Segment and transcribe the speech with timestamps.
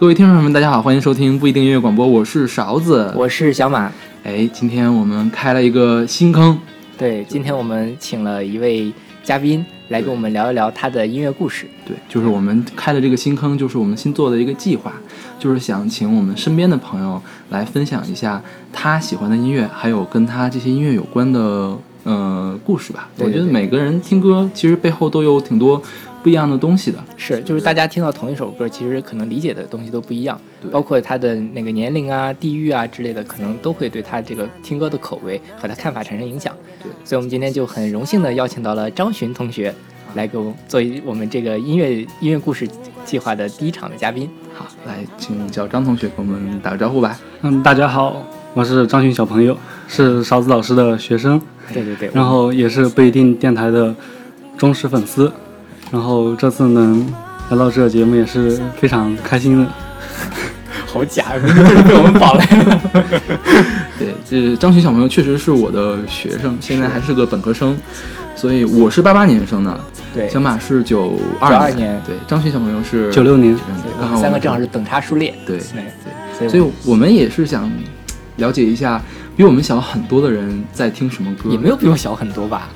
[0.00, 3.90] 各位听众朋友们，大家好，欢迎收听不一定音乐广播，我是勺子，我是小马。
[4.22, 6.56] 哎，今天我们开了一个新坑，
[6.96, 8.92] 对，今天我们请了一位
[9.24, 11.66] 嘉宾来跟我们聊一聊他的音乐故事。
[11.84, 14.92] 对，就是我们开的这个新坑，就是我们新做的一个计划，
[15.36, 17.20] 就是想请我们身边的朋友
[17.50, 18.40] 来分享一下
[18.72, 23.08] 他喜欢的音乐，还有跟他这些音乐有关的呃故事吧。
[23.18, 25.82] 我觉得每个人听歌其实背后都有挺多。
[26.28, 30.38] 不一样的东西的是，就是大家听到同一首歌，其实可能理解的东西都不一样，
[30.70, 36.54] 包括他的那个年龄啊、地域啊之类的，可能都会对他这个听歌的口味和他看法产生影响。
[36.82, 39.74] 对，所以我们今天就很荣幸的邀请到了张巡同学，
[40.16, 42.68] 来给我们作为我们这个音乐音乐故事
[43.06, 44.28] 计划的第一场的嘉宾。
[44.52, 47.18] 好，来，请叫张同学给我们打个招呼吧。
[47.40, 48.22] 嗯，大家好，
[48.52, 49.56] 我是张巡小朋友，
[49.88, 51.40] 是勺子老师的学生。
[51.72, 53.94] 对对对，然后也是不一定电台的
[54.58, 55.32] 忠实粉丝。
[55.90, 57.06] 然后这次能
[57.50, 59.66] 来到这个节目也是非常开心的，
[60.86, 62.80] 好假，被我们绑来了。
[63.98, 67.76] 对，这张巡小朋友确实是我的学生，现在还是个本科生，
[68.36, 69.80] 所以我是八八年生的，
[70.14, 73.58] 对，小马是九二年，对，张巡小朋友是九六年，
[74.00, 75.58] 我们三个正好是等差数列，对。
[76.38, 77.68] 对，所以我们也是想
[78.36, 79.02] 了解一下
[79.36, 82.68] 比我们小很多的人在听什么歌，也没有比我小很多吧。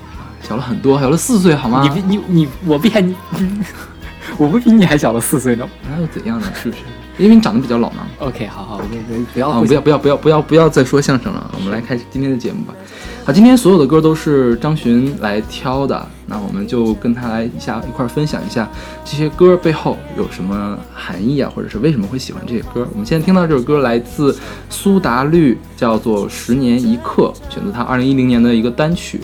[0.43, 1.83] 小了很多，小了四岁，好吗？
[1.83, 3.15] 你比你你我比你，
[4.37, 6.47] 我不比你还小了四岁呢，那又怎样呢？
[6.55, 6.83] 是不是？
[7.19, 8.07] 因为你长得比较老嘛。
[8.19, 8.81] OK，好好，
[9.35, 12.75] 不要不要不要不要不要不要再说相声了，我们来开始今天的节目吧。
[13.25, 18.69] 好，今天所有的歌都是张巡来挑的，那我们就跟他来一下一块分享一下
[19.05, 22.89] 这些歌背后有什么含义啊，或者是为什么会喜欢这些歌。
[22.93, 24.37] 我们现在听到这首歌来自
[24.71, 29.21] 苏打绿，叫做《十年一刻》，选择他二零一零年的一个单曲。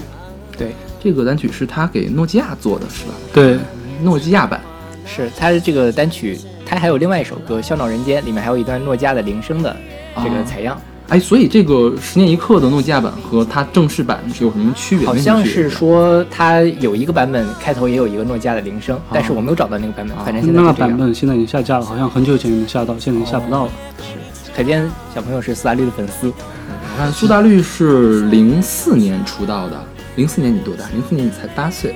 [0.56, 0.74] 对。
[1.02, 3.12] 这个单曲是他给诺基亚做的，是吧？
[3.32, 3.58] 对，
[4.02, 4.60] 诺基亚版。
[5.06, 9.74] 是他的这个单曲，他还有另外一首歌《笑闹人间》，里面还有一段诺基亚的铃声的
[10.16, 10.78] 这个采样。
[11.08, 15.06] 哎，所以这个十年一刻的诺基亚版和它正式版有什么区别？
[15.06, 20.14] 好像是说它有一个版本开头也有一个诺基亚的铃声，但是我没有找到那个版本。
[20.18, 23.72] 反正现在那个版本现在已经下架了，好像很久以前能下到，现在已经下不到了。
[24.00, 26.28] 是，可见小朋友是苏打绿的粉丝。
[26.28, 29.82] 我看苏打绿是零四年出道的。
[30.18, 30.84] 零四年你多大？
[30.92, 31.94] 零四年你才八岁，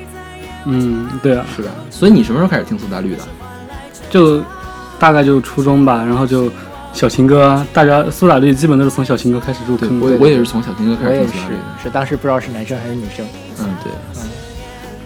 [0.64, 1.70] 嗯，对啊，是吧？
[1.90, 3.22] 所以你什么时候开始听苏打绿的？
[4.08, 4.40] 就
[4.96, 6.48] 大概就初中吧，然后就
[6.92, 9.98] 小情歌，大家苏打绿基本都是从小情歌开始入坑。
[10.00, 13.26] 我我也是从小情歌开始听苏打绿，是当时不知道是男生还是女生。
[13.58, 13.92] 嗯，对，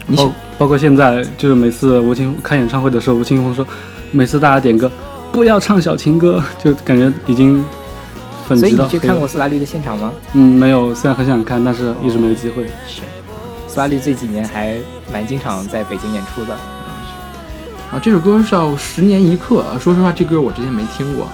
[0.09, 3.67] 嗯，包包括现在，就是每次吴青开演唱会的时候，吴青峰说，
[4.11, 4.93] 每次大家点歌
[5.33, 7.65] 不要唱小情歌，就感觉已经。
[8.49, 10.13] 所以你去看过苏打绿的现场吗？
[10.35, 12.65] 嗯，没有，虽然很想看，但是一直没有机会。
[12.87, 13.03] 是，
[13.67, 14.77] 苏打绿这几年还
[15.13, 16.55] 蛮经常在北京演出的。
[16.55, 19.65] 啊，这首歌叫《十年一刻》。
[19.81, 21.27] 说实话，这歌我之前没听过，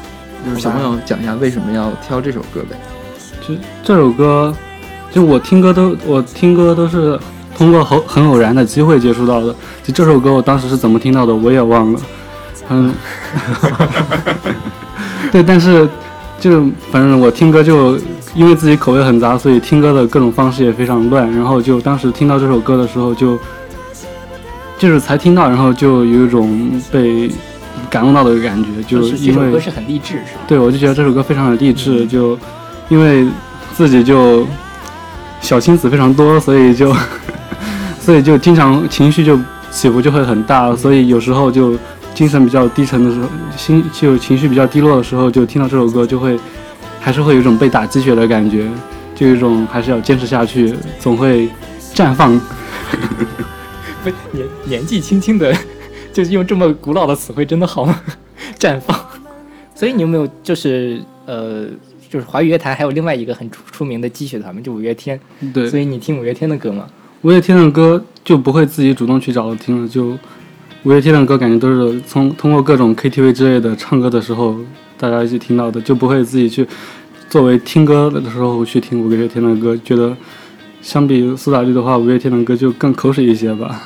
[0.47, 2.77] 就是小朋友讲一下为什么要挑这首歌呗。
[3.47, 4.55] 就这首歌，
[5.11, 7.21] 就我听歌都我听歌都是
[7.57, 9.55] 通过很很偶然的机会接触到的。
[9.83, 12.01] 就这首歌，我当时是怎么听到的，我也忘了。
[12.71, 12.95] 嗯，
[15.31, 15.87] 对，但是。
[16.43, 17.97] 就反正我听歌就
[18.35, 21.31] 因为自己口味很杂，所以听歌的各种方式也非常乱。
[21.31, 23.39] 然后就当时听到这首歌的时候，就
[24.77, 27.31] 就是才听到，然后就有一种被
[27.89, 28.83] 感动到的感觉。
[28.89, 30.41] 就因为歌是很励志，是吧？
[30.49, 32.05] 对，我就觉得这首歌非常的励志。
[32.09, 32.37] 就
[32.89, 33.25] 因为
[33.77, 34.45] 自己就
[35.41, 36.93] 小心思非常多，所以就
[38.01, 39.39] 所以就经常情绪就
[39.71, 41.79] 起伏就会很大，所以有时候就。
[42.15, 46.39] 精神比较低沉的时候，心就情绪比较低落的时候，就听到这首歌，就会
[47.01, 48.69] 还是会有一种被打鸡血的感觉，
[49.15, 51.49] 就有一种还是要坚持下去，总会
[51.95, 52.39] 绽放。
[54.05, 55.55] 不，年年纪轻轻的，
[56.13, 58.01] 就是用这么古老的词汇，真的好吗？
[58.59, 58.99] 绽放。
[59.75, 61.67] 所以你有没有就是呃，
[62.11, 64.61] 就是华语乐坛还有另外一个很出出名的鸡血团吗？
[64.63, 65.19] 就五月天。
[65.53, 65.69] 对。
[65.69, 66.87] 所以你听五月天的歌吗？
[67.23, 70.17] 五月天的歌就不会自己主动去找听了，就。
[70.85, 74.57] 五月天的歌感觉都是从通过各种 KTV 之类的唱歌的时候，
[74.99, 76.67] 大家一起听到的，就不会自己去
[77.31, 79.77] 作为听歌的时候去听五月天的歌。
[79.85, 80.17] 觉得
[80.81, 83.83] 相比苏打绿的话，五月天的歌就更口水一些吧。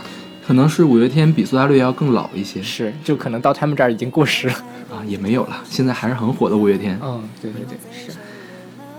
[0.47, 4.55] 可能是五月天比苏打绿要更老一些，是，就可能到他们这儿已经过时了
[4.91, 5.63] 啊，也没有了。
[5.69, 6.99] 现在还是很火的五月天。
[7.03, 8.17] 嗯，对对对，是。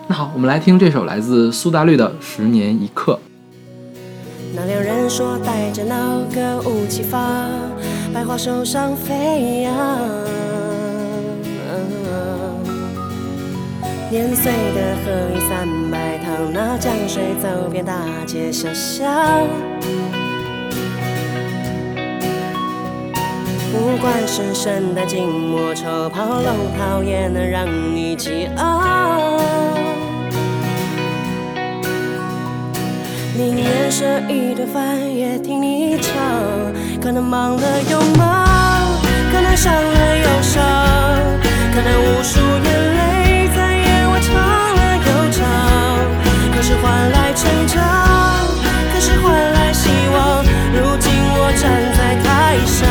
[0.08, 3.20] 那好，我们来听这首来自苏打绿的《十年一刻》。
[4.56, 7.48] 那两人说带着那歌舞齐发，
[8.14, 9.74] 百花手上飞扬。
[14.10, 17.94] 年岁的河里三百趟，那江水走遍大
[18.26, 19.46] 街小巷。
[23.70, 29.87] 不管是圣诞、寂寞、抽跑龙套，也能让你饥饿。
[33.38, 36.12] 宁愿舍一顿饭，也听你唱。
[37.00, 39.00] 可能忙了又忙，
[39.31, 40.66] 可能伤了又伤，
[41.72, 42.66] 可能无数眼
[42.98, 45.45] 泪在夜晚长了又长。
[46.56, 47.78] 可是换来成长，
[48.92, 50.44] 可是换来希望。
[50.74, 52.90] 如今我站在台上，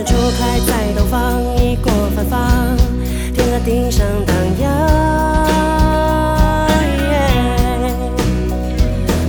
[0.00, 2.40] 那阵初开在东方，一过芬芳，
[3.34, 4.66] 天鹅顶上荡漾。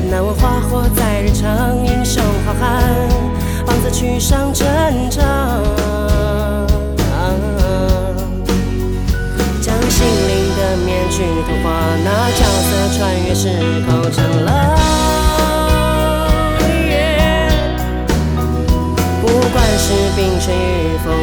[0.10, 2.84] 难问花火在日常，英雄好汉，
[3.68, 5.22] 王子去上战场。
[9.62, 11.70] 将心灵的面具涂画，
[12.06, 13.50] 那角色穿越时
[13.90, 14.81] 空成了。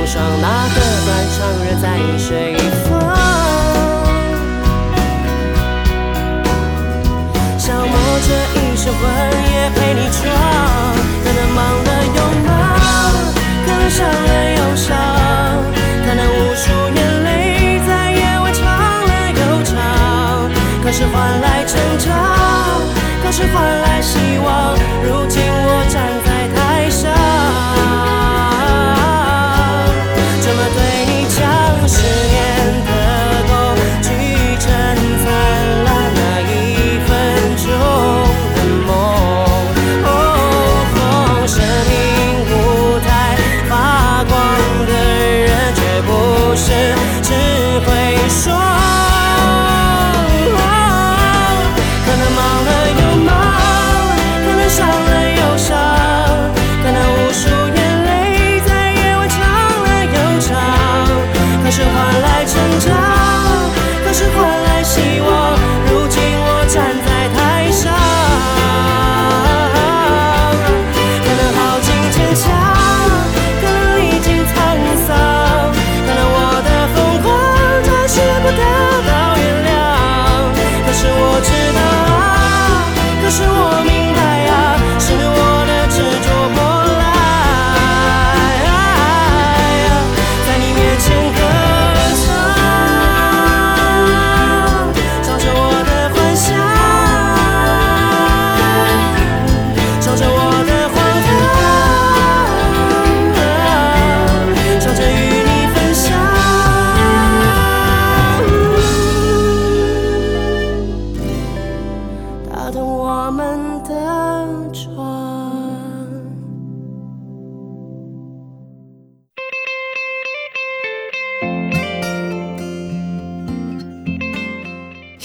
[0.08, 1.17] 与风霜，哪个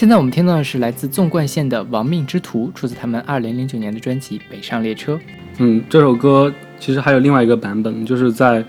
[0.03, 5.15] 现在我们听到的是来自纵贯线的《亡命之徒》，出自他们二零零九年的专辑《北上列车》。
[5.59, 8.61] 嗯，这首歌其实还有另外一个版本，就是在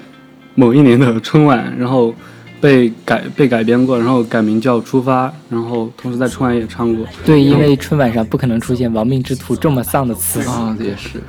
[0.54, 2.14] 某一年的春晚，然后
[2.60, 7.04] 被改被改编过，然后改名叫《出发》，然后同时在春晚也唱过。
[7.24, 10.40] 对，因为春晚上不可能出现“亡命之徒”这么丧的词。
[10.48, 11.20] 啊，也是。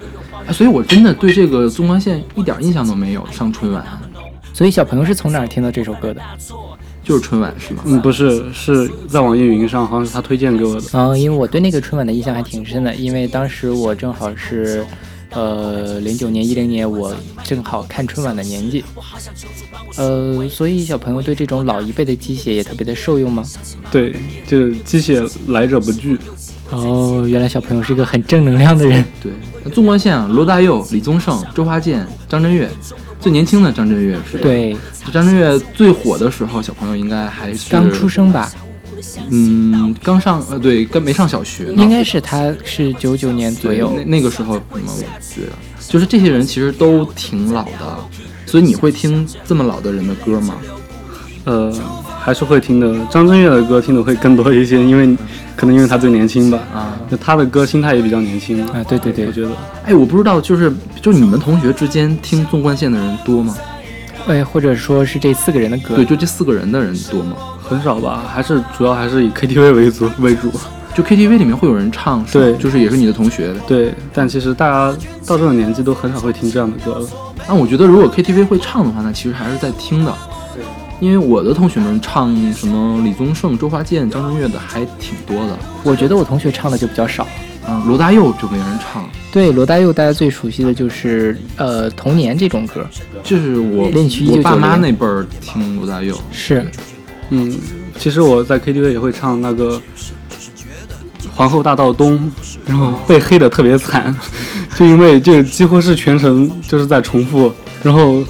[0.45, 3.25] 哎，所以我真的对这个纵贯线一点印象都没有。
[3.31, 3.83] 上春晚
[4.53, 6.21] 所以小朋友是从哪儿听到这首歌的？
[7.05, 7.83] 就是春晚是吗？
[7.85, 10.81] 嗯，不是，是在网易云上，好像是他推荐给我的。
[10.93, 14.83] 嗯，因为我对那个春晚的印象还挺深的，因为当时我正好是，
[15.29, 18.83] 呃，零九年、一零年，我正好看春晚的年纪，
[19.97, 23.43] 呃，所以小朋友对这种老一辈的鸡血也特别的受用吗？
[23.91, 24.15] 对，
[24.47, 26.17] 就是鸡血来者不拒。
[26.71, 29.05] 哦，原来小朋友是一个很正能量的人。
[29.21, 29.31] 对，
[29.63, 32.67] 那纵贯线啊，罗大佑、李宗盛、周华健、张震岳，
[33.25, 34.77] 最年轻的张震岳是？，对，
[35.11, 38.51] 张震岳最火的时候，小朋友应该还是刚出，生吧，
[39.31, 44.03] 嗯，刚上呃，对，刚没上小学呢，应该是他是九九年左右那。
[44.03, 45.47] 那个时候，嗯，我觉得
[45.79, 47.97] 就是这些人其实都挺老的，
[48.45, 50.53] 所以你会听这么老的人的歌吗？
[51.45, 51.73] 呃，
[52.25, 52.91] 还是会听的。
[53.11, 55.15] 张震岳的歌听的会更多一些，因为
[55.55, 56.57] 可能因为他最年轻吧。
[56.73, 59.49] 啊，就他的歌心态也比较年轻啊，对对对我，觉得
[59.85, 63.55] 哎，我不知道，就是就你们同学之间听纵贯线的人多吗？
[64.27, 67.35] 哎，或者说是这四个人的歌对，，就这四个人的人多吗？
[67.61, 70.51] 很少吧，还是主要还是以 KTV 为主 为主。
[70.95, 73.53] 就 KTV 里面会有人唱，对就是也是你的同学。
[73.67, 77.07] 对，但其实大家到这种年纪都很少会听这样的歌了。
[77.47, 80.11] 那我觉得如果 KTV 会唱的话，那其实还是在听的。
[80.99, 87.27] 因为我的同学们唱什么李宗盛、周华健、张震岳的还挺多的，我觉得我同学唱的就比较少。
[87.67, 92.85] 嗯，罗大佑就没人唱，对罗大佑，大家最熟悉的就是呃《童年》这种歌，
[93.23, 96.63] 就是我恋曲1990我爸妈那辈儿听罗大佑，是。
[97.31, 97.57] 嗯，
[97.97, 99.77] 其实我在 KTV 也会唱那个
[101.35, 102.19] 《皇后大道东》，
[102.67, 104.15] 然后被黑的特别惨，
[104.77, 108.23] 就因为就几乎是全程就是在重复，然后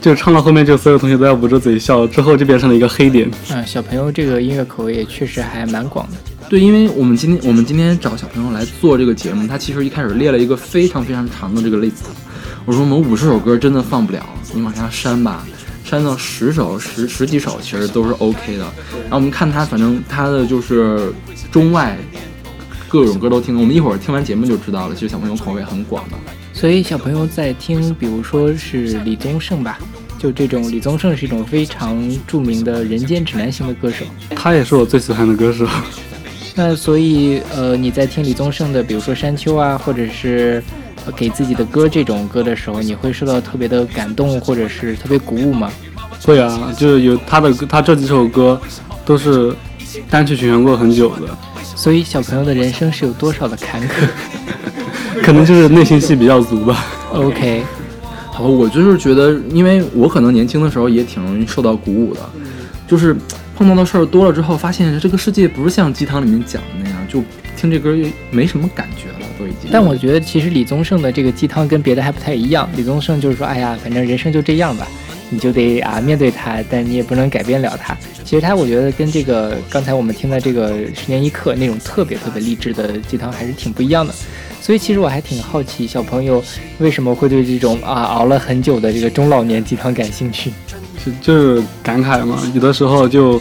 [0.00, 3.30] 就唱到后面就所有同学都要捂着嘴笑，之后就变成了一个黑点。
[3.50, 6.16] 嗯、小朋友这个音乐口味也确实还蛮广的。
[6.48, 12.08] 对，因为我们今天我们今天找小朋友来做这个节目，他其实一开始列了一个非常非常长的这个 list。
[12.64, 15.46] 我说我们五十首歌真的放不了，你往下删吧，
[15.84, 18.64] 删到十首、十十几首其实都是 OK 的。
[19.02, 21.12] 然后我们看他，反正他的就是
[21.52, 21.96] 中外
[22.88, 23.60] 各种歌都听。
[23.60, 26.16] 我们一会儿听完节目就知道了，其实小朋友口味很广的。
[26.52, 29.78] 所以小朋友在听，比如说是李宗盛吧，
[30.18, 34.04] 就这种李宗盛是一种非常著名的人间指南型的歌手。
[34.36, 35.66] 他也是我最喜欢的歌手。
[36.54, 40.62] 那所以呃，你在听李宗盛的，比如说《山丘》啊，或者是、
[41.06, 45.70] 呃给自己的歌这种歌的时候，你会受到特别的感动，或者是特别鼓舞吗？
[46.22, 48.60] 会啊，就是有他的歌他这几首歌
[49.06, 49.54] 都是
[50.10, 51.38] 单曲循环过很久的，
[51.74, 54.06] 所以小朋友的人生是有多少的坎坷
[55.22, 56.86] 可能就是内心戏比较足吧。
[57.12, 57.62] ？OK，
[58.32, 62.20] 好，我就是觉得，因为我可能年轻的时候也挺容易受到鼓舞的，
[62.88, 63.16] 就是
[63.56, 67.22] 碰到的事儿多了之后，发现这个世界不是像鸡汤里面讲的那样，就
[67.56, 69.70] 听这歌也没什么感觉了，都已经。
[69.72, 72.68] 但我觉得其实李宗盛的这个鸡汤跟别的还不太一样。
[72.76, 74.86] 李宗盛就是说，哎呀，反正人生就这样吧，
[75.28, 77.96] 你就得啊面对它，但你也不能改变了它。
[78.24, 84.14] 其实他我觉得跟这个刚才我们听的这个十年一刻那种特别特别励志的鸡汤还是挺不一样的。
[84.60, 86.42] 所以其实我还挺好奇，小朋友
[86.78, 90.52] 为什么会对这种啊熬了很久的这个中老年鸡汤感兴趣？
[91.04, 93.40] 就就是感慨嘛，有的时候就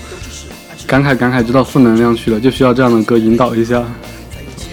[0.88, 3.86] 感慨感慨知道负能量去了，就需要这样的歌引导一下。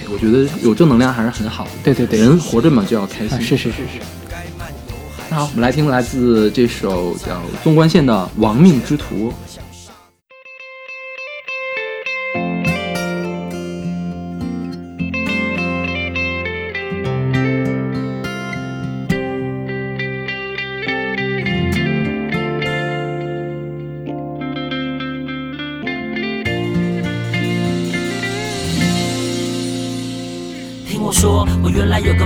[0.09, 1.71] 我觉得有正能量还是很好的。
[1.83, 3.37] 对对对，人活着嘛就要开心。
[3.37, 4.01] 啊，是是是是。
[5.29, 9.31] 那好，我们来听来自这首叫《纵贯线》的《亡命之徒》。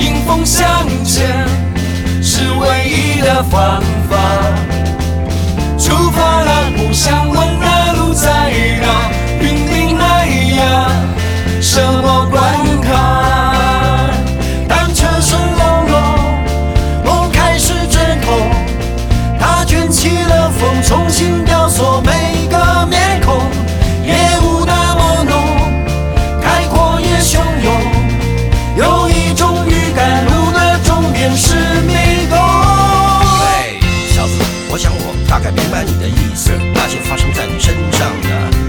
[0.00, 1.46] 迎风向前
[2.22, 4.16] 是唯一的方法。
[5.78, 7.27] 出发了，不想
[35.48, 38.28] 才明白你的意思，那些发生在你身上的，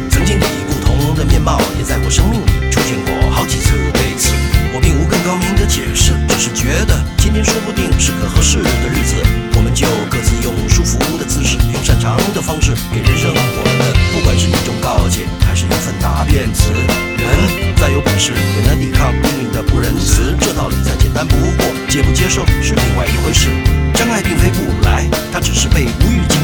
[0.10, 3.76] 曾经以不同的面貌，也在我生命里出现过好几次。
[3.92, 4.32] 对此，
[4.72, 9.20] 我并无更高明的解释，只是觉得今天说不定是个合适的日子，
[9.58, 13.84] 我们就各自用舒服的姿势，用擅长的方式，给人生活了。
[14.16, 20.32] 不管是一种告诫，还是一份答辩词，人再有本事，也难抵抗命运的不仁慈。
[20.40, 23.52] 这道理再简单不过，接不接受是另外一回事。
[23.92, 26.39] 真爱并非不来，它只是被无欲。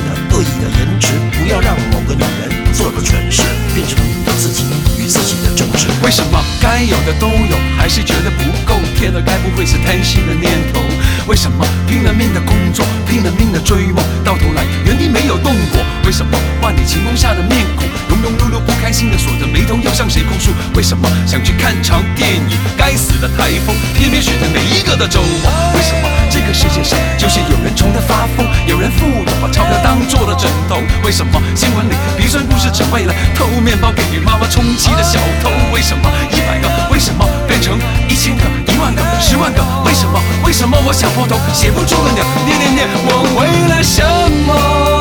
[1.55, 3.41] 要让某个女人做个蠢事，
[3.73, 4.65] 变成你的自己
[4.99, 5.87] 与自己的争执。
[6.03, 8.75] 为什么该有的都有，还是觉得不够？
[8.99, 10.81] 天了，该不会是贪心的念头？
[11.27, 15.81] 为什么拼了命的工作，拼了命的追梦，到头来原地没有动过？
[16.05, 20.51] 为什么万里晴空下的面孔，庸庸碌碌不开心的锁着眉头，要向谁哭诉？
[20.75, 25.49] 为什么想去看场电影，该死的台风偏偏选在每一个的周末？
[25.73, 30.77] 为什么这个世界上就是有人穷得发疯，有人富有把钞票当做了枕头？
[31.03, 35.49] 为什么新闻里鼻酸故事只为了偷面包给你妈妈充气的小偷？
[35.73, 37.79] 为什么一百个为什么变成、
[38.85, 39.63] 万个、十万个？
[39.83, 40.21] 为什么？
[40.45, 42.23] 为什么我想破头写不出个鸟？
[42.45, 44.03] 念念念，我为了什
[44.45, 44.94] 么？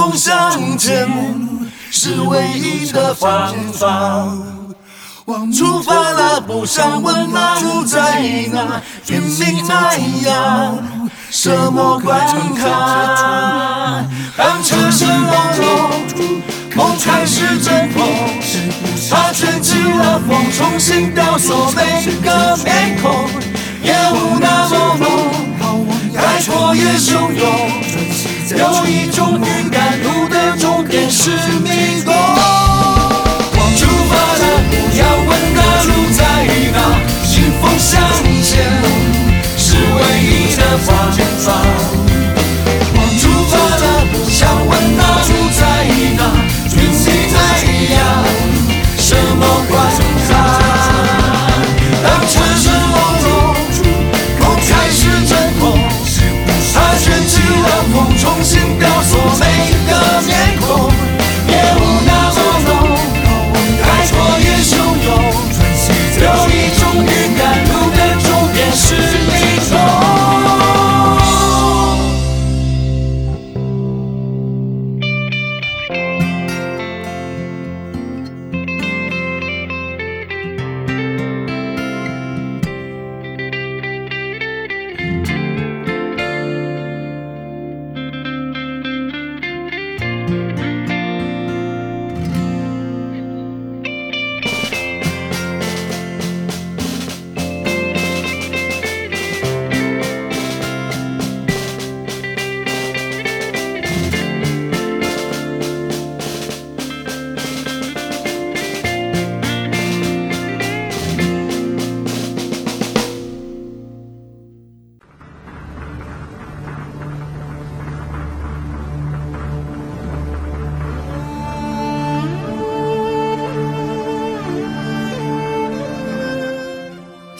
[0.00, 1.06] 迎风向前
[1.90, 4.28] 是唯一的方法。
[5.56, 10.78] 出发了，不想问那路在哪，拼命那样，
[11.30, 14.04] 什么关卡？
[14.36, 15.90] 当车声隆隆，
[16.74, 18.08] 梦开始阵痛，
[19.10, 23.28] 它卷起了风，重新雕塑每个面孔，
[23.84, 24.96] 夜雾那么
[25.60, 27.70] 浓，开阔也汹涌，
[28.56, 31.30] 有一种预感，路的终点是
[31.62, 32.12] 迷宫。
[33.76, 36.20] 出发了，不要问那路在
[36.72, 36.78] 哪，
[37.30, 38.00] 迎风向
[38.42, 38.50] 前
[39.56, 40.88] 是唯一的方
[41.38, 42.19] 法。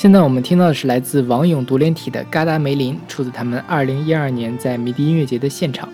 [0.00, 5.86] 现在我们听到的是来自王勇独联体的《嘎达梅林》，出自他们二零一二年在迷笛音乐节的现场。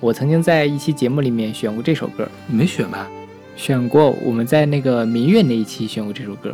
[0.00, 3.08] 我曾经在一期节目里面选过这首歌，你没选吧？
[3.54, 6.52] 选过我们在那个民乐那一期选过这首歌，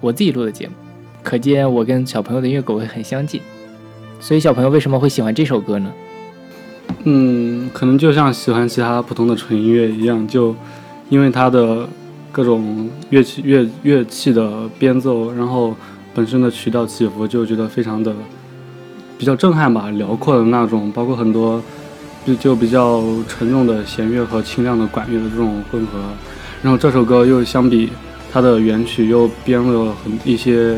[0.00, 0.72] 我自己录的节目，
[1.22, 3.40] 可见我跟小朋友的音乐口味很相近。
[4.18, 5.92] 所以小朋友为什么会喜欢这首歌呢？
[7.04, 10.56] 嗯，可能就像喜欢其他普通的纯音乐一样，就
[11.08, 11.88] 因为它的
[12.32, 15.72] 各种乐器乐乐器的编奏，然后
[16.16, 18.10] 本身的曲调起伏，就觉得非常的
[19.18, 21.62] 比较震撼吧，辽阔的那种，包括很多
[22.26, 25.98] 就就比较沉重的弦乐和清亮的管乐的这种混合。
[26.62, 27.90] 然后这首歌又相比
[28.32, 30.74] 它的原曲又编了很一些，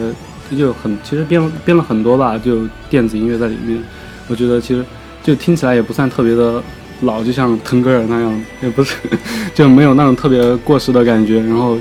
[0.59, 3.81] 就很其实编编了很多吧，就电子音乐在里面。
[4.27, 4.85] 我觉得其实
[5.22, 6.61] 就听起来也不算特别的
[7.03, 8.96] 老，就像腾格尔那样，也不是
[9.55, 11.38] 就没有那种特别过时的感觉。
[11.38, 11.79] 然后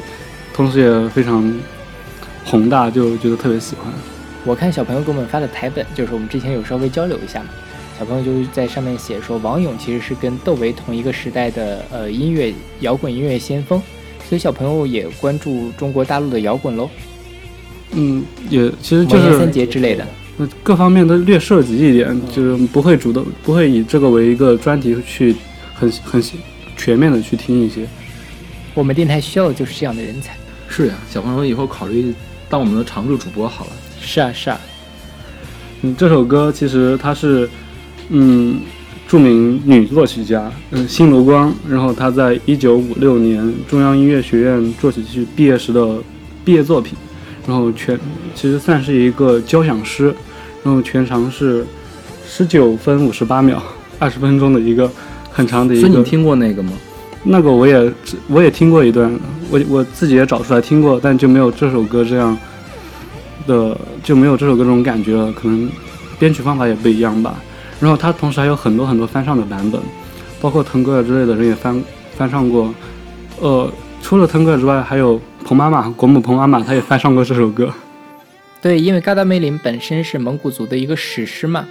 [0.54, 1.52] 同时也非常
[2.47, 3.93] 宏大，就觉得特别喜欢。
[4.45, 7.49] 我看小朋友给我们发的台本，就是我们之前有稍微交流一下嘛。
[7.99, 13.81] 小朋友就在上面写说，王勇其实是跟窦唯同一个时代的呃音乐摇滚音乐先锋，
[14.29, 16.89] 所以小朋友也关注中国大陆的摇滚喽。
[17.91, 20.07] 嗯，也其实就魔岩三杰之类的。
[20.38, 25.36] 那各方面都略涉及一点，就是不会主动不会以这个为一个专题去
[25.73, 26.23] 很很
[26.77, 27.86] 全面的去听一些。
[28.73, 30.38] 我们电台需要的就是这样的人才。
[30.69, 32.13] 是呀，小朋友以后考虑
[32.49, 33.71] 当我们的常驻主播好了。
[33.99, 34.60] 是啊，是啊，
[35.81, 37.49] 嗯，这首歌其实它是，
[38.10, 38.60] 嗯，
[39.07, 45.97] 著名女作曲家，嗯，新罗光，然后她在一九五六年中央音乐学院作曲系毕业时的
[46.45, 46.95] 毕业作品，
[47.47, 47.99] 然后全
[48.33, 50.13] 其实算是一个交响诗，
[50.63, 51.65] 然后全长是
[52.25, 53.62] 十九分五十八秒，
[53.99, 54.89] 二十分钟的一个
[55.31, 55.88] 很长的一个。
[55.88, 56.71] 所以你听过那个吗？
[57.30, 57.94] 那个我也
[58.28, 59.12] 我也听过一段，
[59.50, 62.38] 我我自己也找出来听过，但就没有这首歌这样
[63.46, 65.70] 的就没有这首歌这种感觉了，可能
[66.18, 67.36] 编曲方法也不一样吧。
[67.80, 69.82] 然后它同时还有很多很多翻唱的版本，
[70.42, 71.84] 包括腾格尔之类的人也翻
[72.16, 72.74] 翻唱过。
[73.40, 73.70] 呃，
[74.02, 77.72] 除了腾格尔之外，还有彭妈妈，国母彭妈妈，她也翻唱过这首歌。
[78.62, 81.66] 对，因为嘎达梅林本身是蒙古族的一个史诗嘛，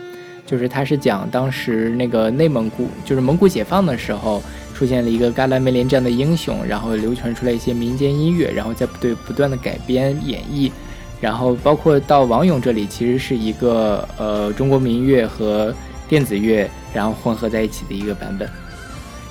[0.47, 4.41] 就是它是讲当时那个内蒙古，就是蒙古解放的时候，
[4.77, 10.71] 出现了一个嘎拉梅林这样的英雄，然后流传出来一些民间音乐，然后再对不断的改编演绎，
[11.19, 15.75] 然后包括到王勇这里，其实是一个呃中国民乐和
[16.07, 18.47] 电子乐然后混合在一起的一个版本。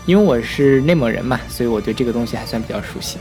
[0.08, 3.20] 因为我是内蒙人嘛，所以我对这个东西还算比较熟悉。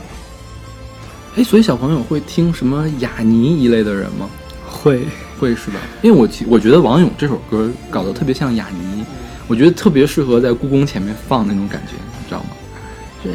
[1.37, 4.31] 哎，所以小朋友会听什么雅尼一类的人吗？
[4.67, 5.05] 会，
[5.39, 5.79] 会是吧？
[6.01, 9.05] 因为我其我觉得王勇这首歌搞得特别像雅尼，
[9.47, 12.49] 我觉得特别适合在故宫前面放那种感觉，你知道吗？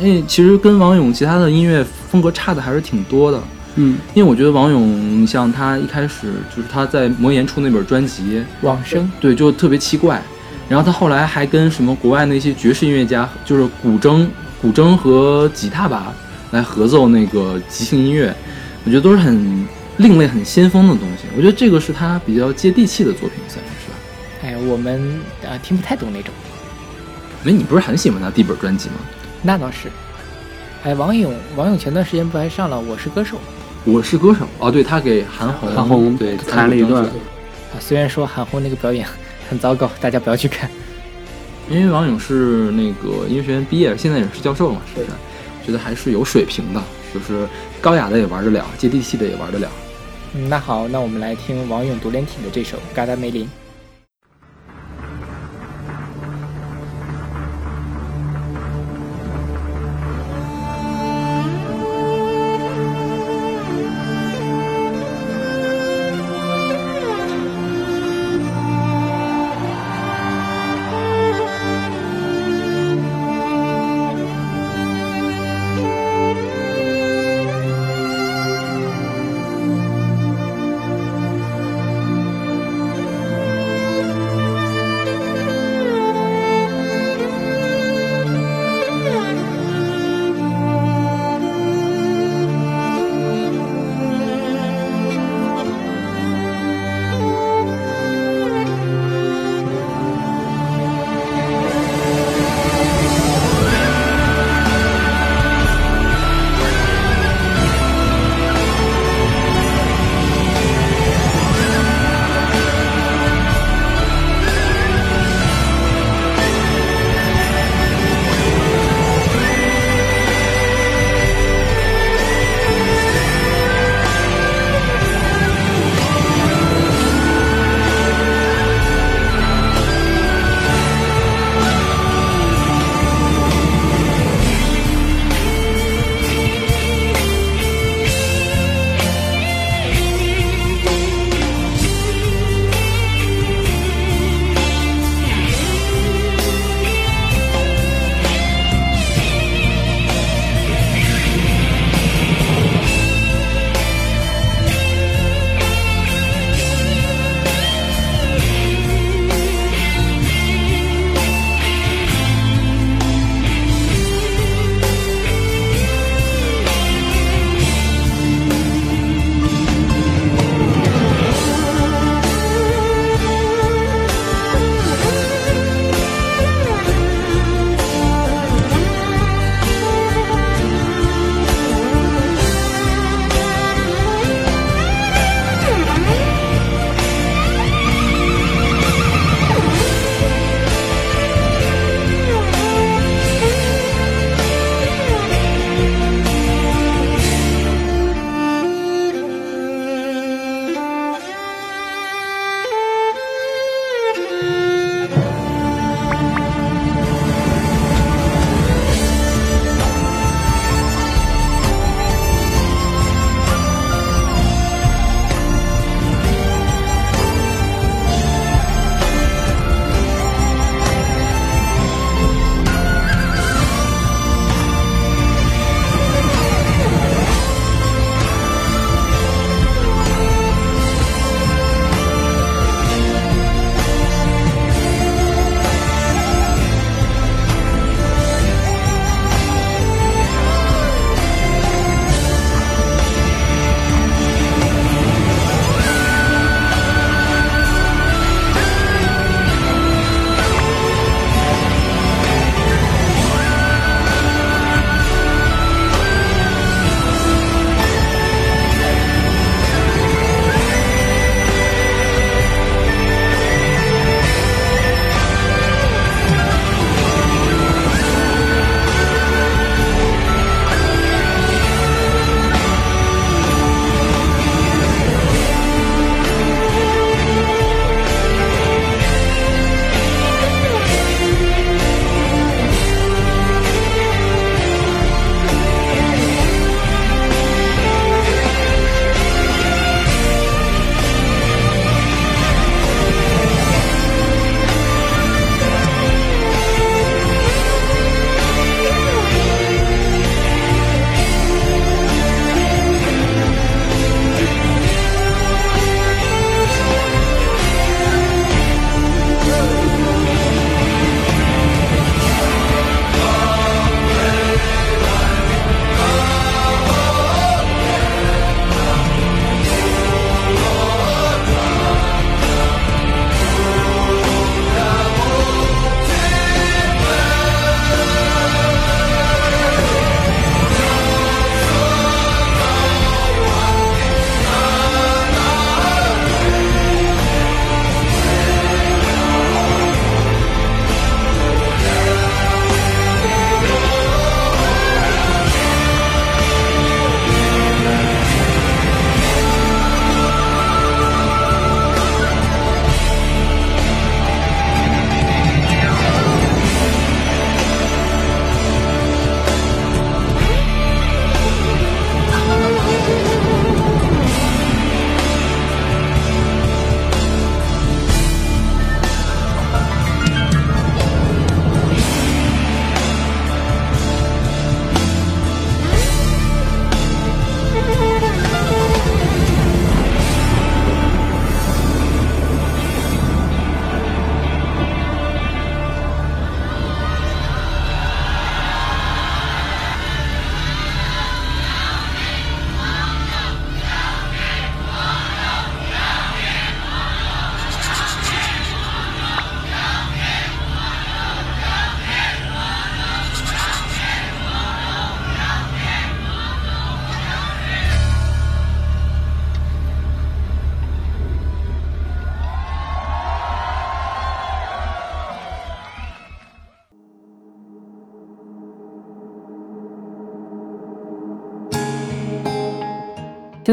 [0.02, 3.42] 因为其实跟王勇其他的音乐风格差的还是挺多的。
[3.76, 10.22] 嗯，因为我觉得王勇，你像他一开始就是他在魔岩出那本专辑，往生，对，就特别奇怪。
[10.68, 14.26] 然后他后来还跟什么国外那些爵士音乐家，就是古筝、
[14.62, 16.14] 古筝和吉他吧，
[16.52, 18.36] 来合奏那个即兴音乐，
[18.86, 19.66] 我觉得都是很
[19.98, 21.24] 另类、很先锋的东西。
[21.36, 23.72] 我觉得这个是他比较接地气的作品，算是
[24.68, 26.34] 我们呃、听不太懂那种。
[27.46, 28.96] 哎，你不是很喜欢他第一本专辑吗？
[29.42, 29.90] 那倒是。
[30.84, 33.38] 哎，王勇，王勇前段时间不还上了《我是歌手》
[33.86, 37.12] 我是歌手哦，对他给韩红韩红对弹了一段啊？
[37.80, 39.08] 虽然说韩红那个表演
[39.50, 40.70] 很糟糕， 大家不要去看。
[41.70, 45.12] 因为王勇是那个音乐学院毕业，现在也是教授嘛，是不是？
[45.66, 46.82] 觉得还是有水平的，
[47.14, 47.48] 就是
[47.80, 49.70] 高雅的也玩得了，接地气的也玩得了。
[50.34, 53.46] 嗯，那好，那我们来听王勇独联体的这首《嘎达梅林》。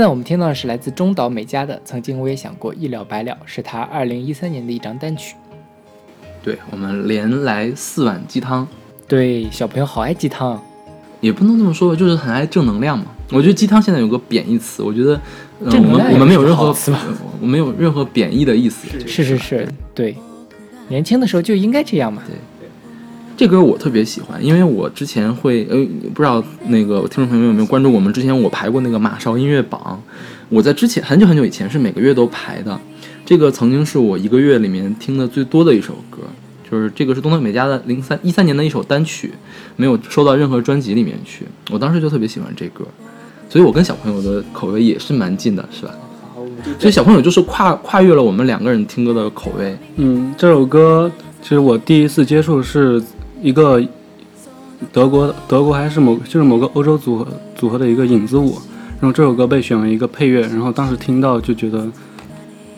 [0.08, 5.34] 我们听到的是来自中岛美嘉的《曾经我也想过一了百了》，是他二零一三年的一张单曲。
[6.42, 8.66] 对我们连来四碗鸡汤，
[9.08, 10.62] 对，小朋友好爱鸡汤。
[11.20, 13.06] 也不能这么说吧，就是很爱正能量嘛。
[13.32, 15.20] 我觉得鸡汤现在有个贬义词，我觉得、
[15.58, 16.72] 我们我们没有任何
[17.40, 18.86] 我没有任何贬义的意思。
[19.06, 20.16] 是是是，对，
[20.88, 22.22] 年轻的时候就应该这样嘛。
[23.36, 25.76] 这歌我特别喜欢，因为我之前会呃，
[26.14, 30.02] 不知道那个听众朋友们有没有关注我们之前我排过那个马少音乐榜，
[30.48, 32.80] 我在之前很久很久以前是每个月都排的，
[33.26, 36.22] 这个曾经是我一个月里面听的最多的一首歌，
[36.70, 39.30] 就是这个是东德美嘉的零三一三年的一首单曲，
[39.76, 42.86] 没有收到任何专辑里面去，我当时就特别喜欢这歌，
[43.50, 45.92] 所以我跟小朋友的口味也是蛮近的，是吧？
[46.78, 51.10] 所以小朋友就是跨跨越了我们两个人听歌的口味，嗯，这首歌
[51.42, 53.02] 其实我第一次接触是
[53.42, 53.82] 一个
[54.92, 58.58] 德国德国还是某就是某个欧洲组合组合的一个影子舞，
[59.00, 61.86] 然后这首歌被选为一个配乐，然后当时听到就觉得，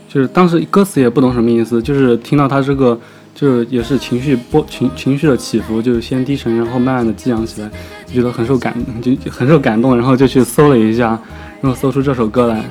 [0.08, 2.98] 就是当时歌词也不懂什么意思，就是听到它这个
[3.34, 7.70] 就是也是情绪波情情绪的起伏，就是先低沉，然后慢慢的激昂起来，
[8.06, 11.18] 就觉得很受感就很受感动，然后就去搜了一下，
[11.60, 12.64] 然后搜出这首歌来。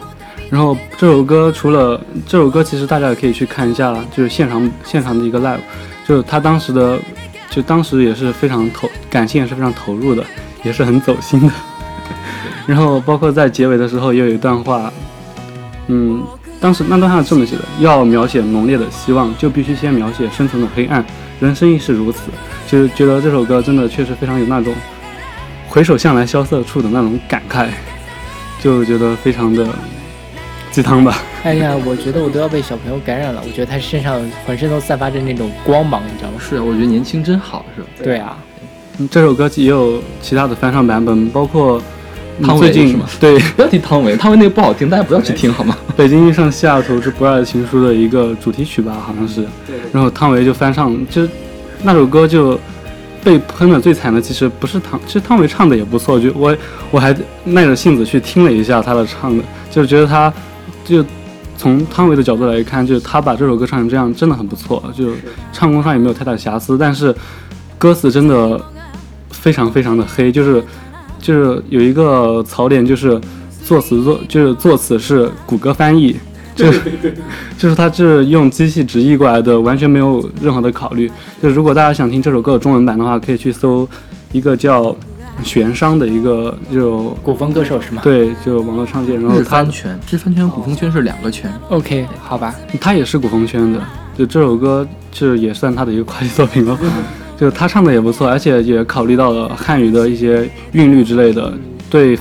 [0.50, 5.60] 然后这首歌除了这首歌，其实大家也可以去看一下，就是现场现场的一个 live，
[6.08, 6.98] 就是他当时的，
[7.50, 10.24] 就当时也是非常投感情也是非常投入的，
[10.64, 11.54] 也是很走心的。
[12.68, 14.92] 然后包括在结尾的时候也有一段话，
[15.88, 16.22] 嗯，
[16.60, 21.04] 当时那段话是这么写的：要描写浓烈的希望，就必须先描写深层的黑暗。
[21.40, 22.24] 人生亦是如此。
[22.68, 24.76] 就是觉得这首歌真的确实非常有那种
[25.70, 27.70] 回首向来萧瑟处的那种感慨，
[28.62, 29.66] 就觉得非常的
[30.78, 31.24] 鸡汤吧。
[31.44, 33.42] 哎呀，我觉得我都要被小朋友感染了。
[33.44, 36.38] 我觉得他身上浑身都散发着那种光芒，你知道吗？
[36.40, 37.88] 是啊，我觉得年轻真好，是吧？
[38.04, 38.38] 对啊，
[39.00, 41.82] 嗯这首歌也有其他的翻唱版本，包括
[42.38, 45.76] 嗯汤唯最近是吗对不要提汤唯，汤唯那个不好听，大家不要去听好吗？
[45.96, 49.44] 北京遇上西雅图是不二情书的一个主题曲吧，好像是。
[49.92, 51.30] 然后汤唯就翻唱，就是
[51.82, 52.60] 那首歌就
[53.24, 56.56] 被喷的最惨的，其实不是汤，其实汤唯唱的也不错，就我
[56.92, 60.32] 我还耐着性子去听了一下她的唱的，就是觉得她
[60.88, 61.04] 就
[61.58, 65.12] 从汤唯的角度来看，就是他把这首歌唱成这样真的很不错，就
[65.52, 67.14] 唱功上也没有太大瑕疵，但是
[67.78, 68.60] 歌词真的
[69.30, 70.64] 非常非常的黑，就是
[71.20, 73.20] 就是有一个槽点就是
[73.64, 76.16] 作词作就是作词是谷歌翻译，
[76.56, 76.82] 就是
[77.58, 81.12] 就是他是用机器直译过来的，完全没有任何的考虑。
[81.42, 83.88] 就如果大家想听这首歌的中文版的话，可以去搜
[84.32, 84.96] 一个叫
[85.44, 88.02] 玄商的一个就古风歌手是吗？
[88.04, 91.52] 对就网络唱界，然后日他翻圈，日番圈、古风圈是两个圈。
[91.70, 92.56] ，OK，好吧。
[92.82, 93.80] 他也是古风圈的，
[94.18, 96.78] 就这首歌就是也算他的一个跨界作品了。
[97.40, 101.54] 就他唱的也不错，而且也考虑到了汉语的一些韵律之类的，
[101.88, 102.18] 对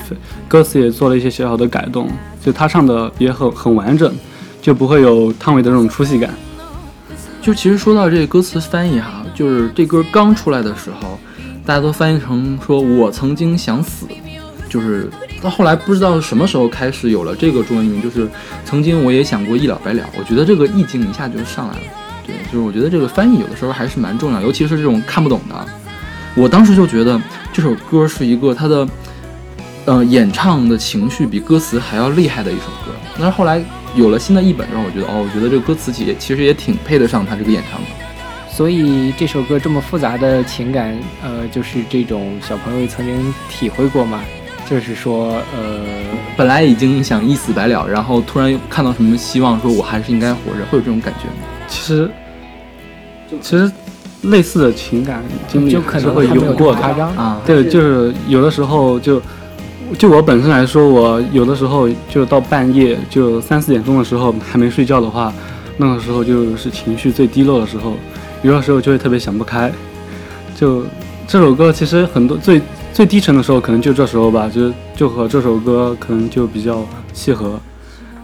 [0.46, 2.08] 歌词也做了一些小小的改动。
[2.44, 4.12] 就他唱的也很很完整，
[4.60, 6.34] 就不会有汤唯的那种出戏感。
[7.40, 11.18] 就其实说到这个歌词翻译哈，就是这歌刚出来的时候，
[11.66, 14.06] 大家都翻译成说“我曾经想死”，
[14.70, 15.10] 就是
[15.42, 18.28] 到后来不知道什么时候开始有了这个中文名，就是
[18.64, 20.08] 曾经我也想过一了百了。
[20.16, 21.80] 我觉得这个意境一下就上来了。
[22.24, 25.66] 对，就是我觉得这个翻译有的时候还是蛮重要，尤其是这种看不懂的。
[26.36, 27.20] 我当时就觉得
[27.52, 28.88] 这首歌是一个他的，
[29.86, 32.92] 呃，演唱的情绪比歌词还要厉害的一首歌。
[33.14, 33.60] 但是后来
[33.96, 37.88] 有了新的译本之后，我觉得哦，我觉得这个歌词其其实也挺配得上他这个演唱的。
[38.56, 44.22] 所以这首歌这么复杂的情感，呃，就是这种小朋友曾经体会过吗？
[44.66, 45.84] 就是说，呃，
[46.38, 51.46] 本来已经想一死百了，然后突然看到什么希望，说我还是应该活着，会有这种感觉吗？
[51.68, 52.10] 其实，
[53.42, 53.70] 其实
[54.22, 56.80] 类似的情感经历就可还是会有过的。
[56.80, 57.14] 这么夸张。
[57.14, 59.20] 啊，对，就是有的时候就，
[59.98, 65.30] 就我本身来说，我有的时候就到半夜就三四点钟的时候还没睡觉的话，
[65.76, 67.92] 那个时候就是情绪最低落的时候，
[68.42, 69.72] 有的时候就会特别想不开。
[70.54, 70.84] 就
[71.26, 72.60] 这首歌其实很多最
[72.92, 77.58] 最低沉的时候可能就这时候吧，就就和这首歌可能就比较契合。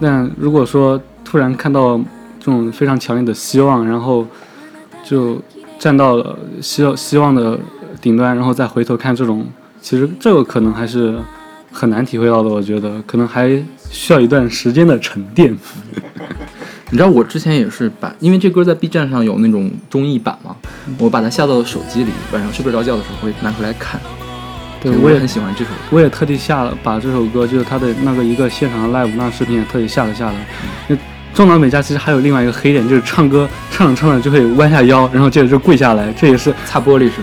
[0.01, 1.98] 但如果说突然看到
[2.38, 4.27] 这种非常强烈的希望，然后
[5.05, 5.40] 就
[5.79, 7.59] 站到了希希望的
[8.01, 9.46] 顶端，然后再回头看这种，
[9.81, 11.16] 其实这个可能还是
[11.70, 12.48] 很难体会到的。
[12.48, 13.51] 我觉得可能还
[13.90, 15.57] 需要一段时间的沉淀。
[16.92, 20.55] 你知道我之前也是把，因为这歌在 B 站上有那种综艺版嘛，
[20.98, 23.98] 我把它下到了手机里，晚上睡不着觉的时候会拿出来看。
[24.78, 25.76] 对，我也很喜欢这首歌。
[25.88, 30.35] 我也特地下了把这首歌，就是他的那个一个现场的 live 那视频也特意下了下来。
[30.87, 30.94] 就
[31.33, 37.22] 中岛美嘉其实还有另外一个黑点，就是唱歌唱着唱着就会弯下腰，然后接着就跪下来，这也是擦玻璃是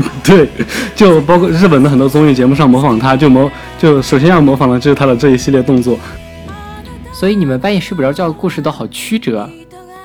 [0.00, 0.10] 吗？
[0.24, 0.48] 对，
[0.94, 6.00] 就包括日本的很多综艺节目上模仿他，就模就首先要模仿的就是他的这一系列动作。
[7.20, 9.46] 所以你们半夜睡不着觉的故事都好曲折，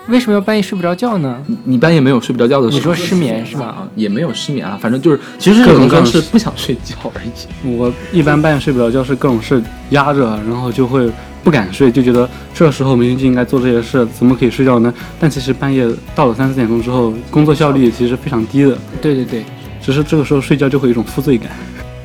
[0.09, 1.41] 为什么要半夜睡不着觉呢？
[1.47, 2.77] 你你半夜没有睡不着觉的时候？
[2.77, 7.29] 你说失眠是吧啊，也没有失眠啊，反正就是其实各种可能是不想睡觉而已。
[7.77, 11.09] 我一般半夜睡不着觉是各种事压着，然后就会
[11.41, 14.93] 不敢睡，就觉得这时候明明就应该做这些事，怎么可以睡觉呢？
[15.17, 19.45] 但其实半夜到了三四点钟之后，工作效率其实非常低的，对对对，
[19.81, 21.49] 只是这个时候睡觉就会有一种负罪感。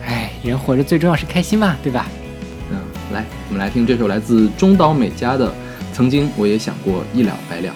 [0.06, 2.06] 哎，人活着最重要是开心嘛，对吧？
[3.50, 5.48] 我们来听这首来自中岛美嘉的
[5.92, 7.74] 《曾经我也想过一了百了》。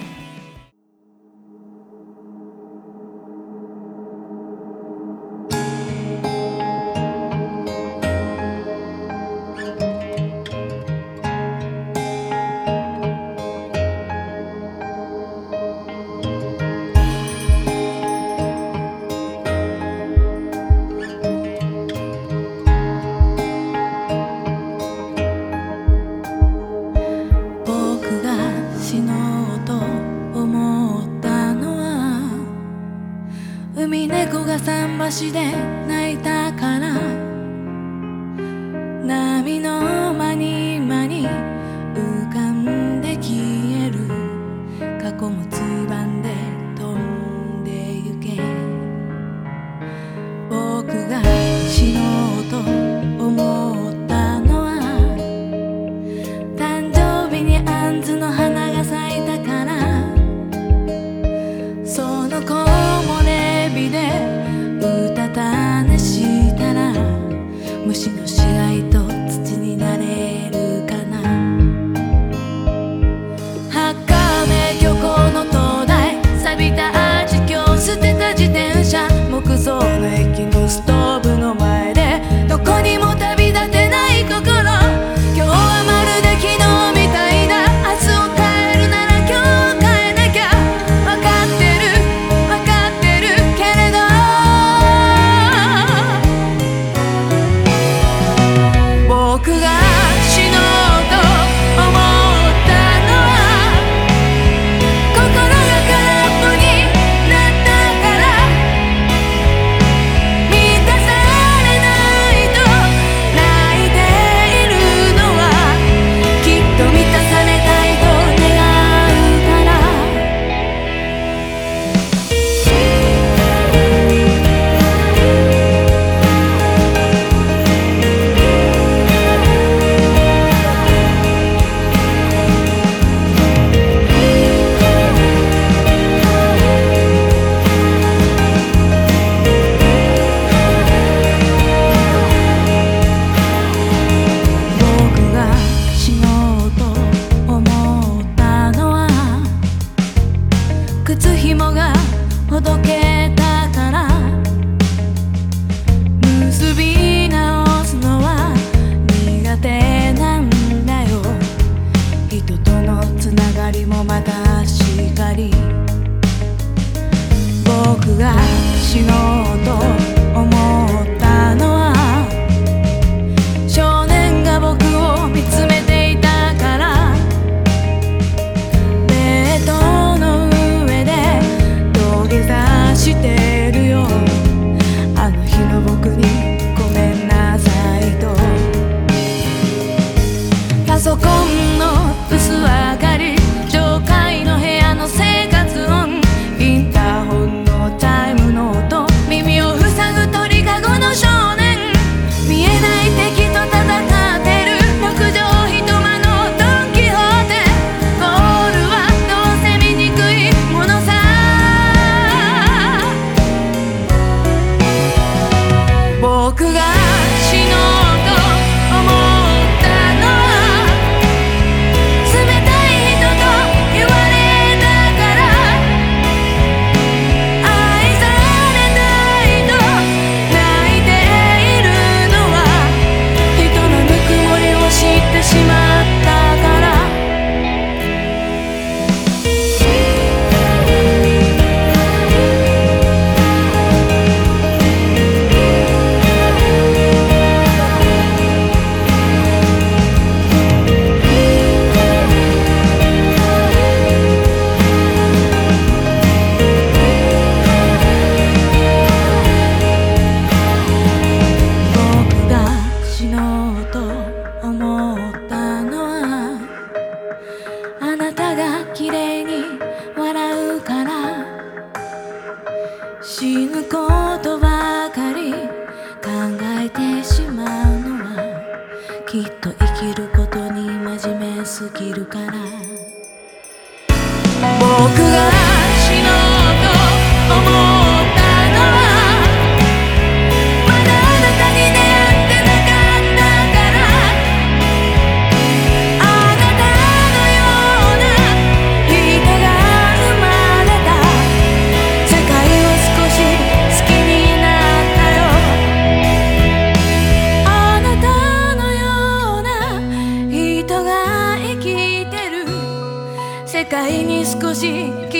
[314.84, 315.33] de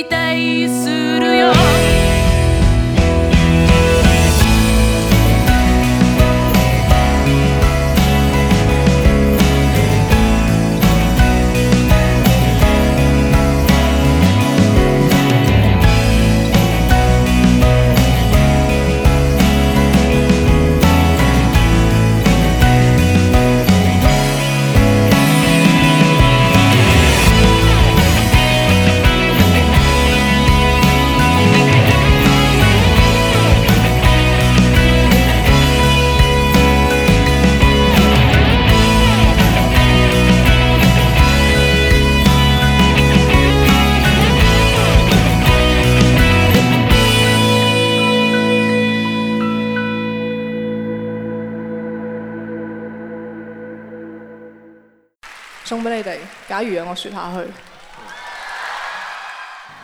[56.95, 57.51] 我説下去，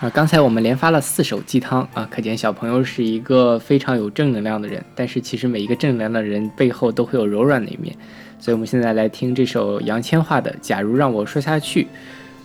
[0.01, 4.81] 啊，刚才我们连发了四首鸡汤啊，可见小朋友是一个非常有正能量的人。
[4.95, 7.93] 但是其实每一个正能量的人背后都会有柔软的一面，
[8.39, 11.83] 所以我们现在来听这首杨千嬅的《假如让我说下去》。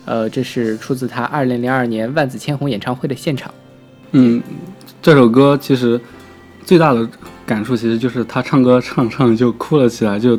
[0.04, 3.54] 呃，这是出自他二零零二年万紫千红演唱会的现场。
[4.10, 4.42] 嗯，
[5.00, 6.00] 这首歌其实
[6.64, 7.08] 最大的
[7.46, 10.36] 感触其实就是他唱歌唱唱就哭了起来，就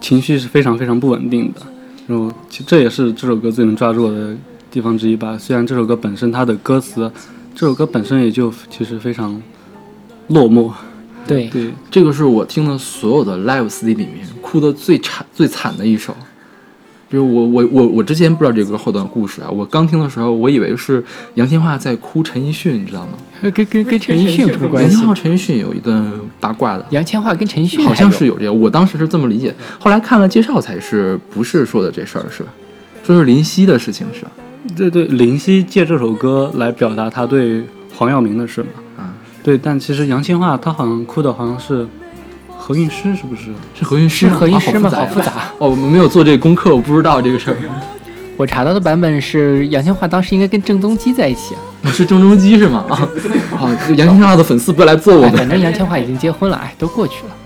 [0.00, 1.60] 情绪是非常非常不稳定的。
[2.06, 4.36] 然后其这也是这首歌最能抓住我的
[4.70, 5.38] 地方之一吧。
[5.38, 7.10] 虽然这首歌本身它的歌词，
[7.54, 9.40] 这首歌本身也就其实非常
[10.28, 10.70] 落寞。
[11.26, 16.14] 对，对，这个是我听的所有的 live CD 里面哭的最惨最惨的一首。
[17.10, 23.12] 就是我我我我之前不知道这歌后段故事啊，我刚听的时候，我以为是杨千嬅在哭陈奕迅，你知道吗？
[23.50, 25.10] 跟跟跟陈奕迅有什么关系杨千？
[25.10, 32.48] 嬅陈奕迅有一段八卦的，杨千嬅跟陈奕迅好像是有有这个，我当时是这么理解，后来看了介绍才是不是说的这事儿是吧？
[33.04, 34.30] 说是林夕的事情是吧？
[34.74, 37.62] 对对，林夕借这首歌来表达他对
[37.94, 38.68] 黄耀明的事嘛。
[38.96, 41.86] 啊，对，但其实杨千嬅她好像哭的好像是
[42.66, 43.52] 何韵诗，是不是？
[43.74, 47.56] 是何韵诗吗，是何韵诗吗啊好复杂哦，我们没有做这个功课，我不知道这个事儿。
[48.38, 51.90] 我查到的版本是杨千嬅当时应该跟郑中基在一起啊。
[51.92, 52.86] 是郑中基是吗？
[52.88, 53.06] 啊，
[53.54, 55.48] 好， 杨千嬅的粉丝不要来揍我哎，们反。
[55.50, 57.36] 正杨千嬅已经结婚了，哎，都过去了。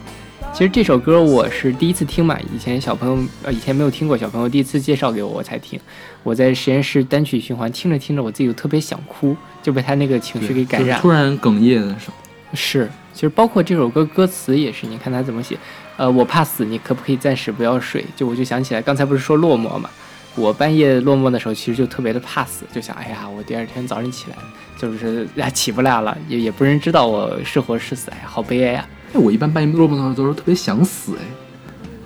[0.52, 5.78] 其实这首歌我是第一次听嘛，以前小朋友呃以前没有听过，小朋友第一次介绍给我我才听。
[6.22, 12.14] 我在实验室单曲循环听着听着，我自己就特别想哭，就被他那个情绪给感染突然哽咽的时候，
[12.54, 12.88] 是，
[13.18, 15.58] 其实包括这首歌歌词也是，你看他怎么写，
[15.96, 18.04] 呃，我怕死，你可不可以暂时不要睡？
[18.14, 19.90] 就我就想起来，刚才不是说落寞嘛，
[20.36, 24.36] 我半夜落寞的时候，其实就特别的怕死，就想，哎呀，我第二天早上起来
[24.78, 31.24] 就是呀起不来了，也也不人知道我是活是死，哎呀，好悲哀呀、哎，我一般半夜落寞的时候都是特别想死哎。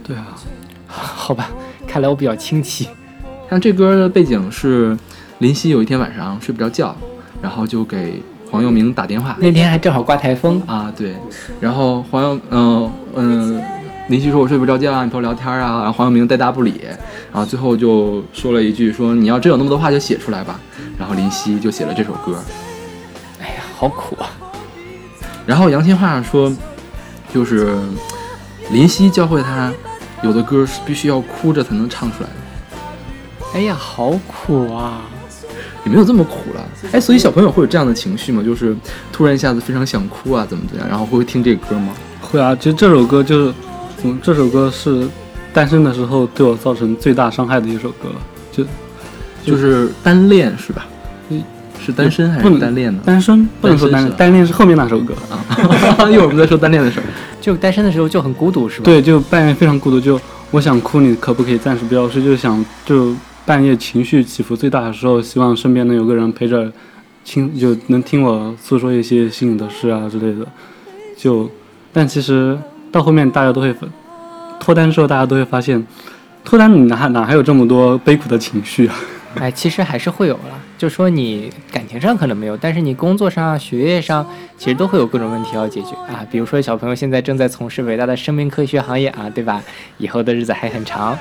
[0.03, 0.35] 对啊，
[0.87, 1.51] 好吧，
[1.87, 2.89] 看来我比较清奇。
[3.51, 4.97] 像这歌的背景是
[5.41, 6.97] 林夕有一天晚上睡不着觉，
[7.43, 8.23] 然后就给
[8.53, 11.17] 黄又明打电话那天还正好刮台风，啊，对，
[11.59, 13.63] 然后黄又嗯嗯。
[14.09, 16.83] 林夕说：“我睡不着觉啊，你陪我聊天啊。”然后黄又明带大不理，
[17.33, 20.61] 然后最后就说了一句：“说你要真有那么多话就写出来吧。”
[20.99, 22.37] 然后林夕就写了这首歌。
[23.41, 24.29] 哎呀，好苦啊！
[25.47, 26.53] 然后杨千嬅说，
[27.33, 27.75] 就是
[28.71, 29.73] 林夕教会他，
[30.23, 33.55] 有的歌是必须要哭着才能唱出来的。
[33.55, 35.03] 哎呀，好苦啊！
[35.85, 38.43] 也没有这么苦了，哎，所以小朋友会有这样的情绪吗？
[38.43, 38.77] 就是
[39.13, 41.89] 突然一下子非常想哭啊，怎么怎么样，然后会听这个歌吗？
[42.21, 43.55] 会啊，其实这首歌就是，
[44.05, 45.09] 嗯，这首歌是
[45.53, 48.09] 单身的时候对我造成最大伤害的一首歌，
[48.53, 48.65] 就
[49.45, 50.87] 就是单恋是吧？
[51.31, 51.43] 嗯
[51.85, 53.03] 是单身还是单恋呢？
[53.05, 55.13] 单身不能说单恋，单恋是后面那首歌。
[55.29, 55.43] 啊，
[56.09, 57.03] 一会儿我们再说单恋的事儿。
[57.41, 60.21] 就单身的时候就很孤独，是吧？，对，就半夜非常孤独，就
[60.53, 62.23] 我想哭，你可不可以暂时不要睡？
[62.23, 63.13] 就想就
[63.45, 66.73] 半夜情绪起伏最大的时候，希望身边能有个人陪着，
[67.25, 70.47] 听就能听我诉说一些心里的事啊之类的。
[71.17, 71.51] 就，
[71.93, 72.59] 但其实
[72.91, 73.75] 到后面大家都会
[74.61, 75.85] 脱单之后，大家都会发现，
[76.45, 78.95] 脱单你哪哪还有这么多悲苦的情绪啊？
[79.37, 80.61] 哎，其实还是会有了。
[80.77, 84.25] 就说你感情上可能没有，但是你工作上、学业上，
[84.59, 86.27] 其实都会有各种问题要解决啊。
[86.31, 89.63] 比如说小朋友现在正在从事伟大的生命科学行业啊，对吧？
[89.99, 91.19] 以后的日子还很长。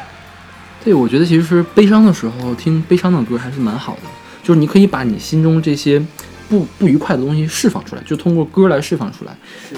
[0.84, 4.02] 对，我觉得其实悲伤的时候听悲伤的歌还是蛮好的，
[4.42, 6.02] 就是你可以把你心中这些
[6.50, 9.32] 不不愉快的东西释放出来，就通过歌来释放出来。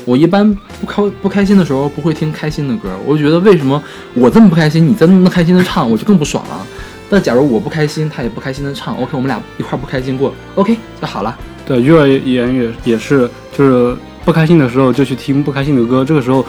[0.06, 0.50] 我一般
[0.80, 3.82] 不开不开心的时候不会听开心的歌，我就觉得为什么
[4.14, 6.66] 我这么不开心，你在那么开心的唱，我就更不爽了。
[7.10, 11.38] 但假如我不开心，他也不开心的唱，OK，我们俩一块儿不开心过，OK 就好了。
[11.66, 13.96] 对，幼儿园也也是，就是
[14.26, 16.44] 不开心的时候就去听不开心的歌，这个时候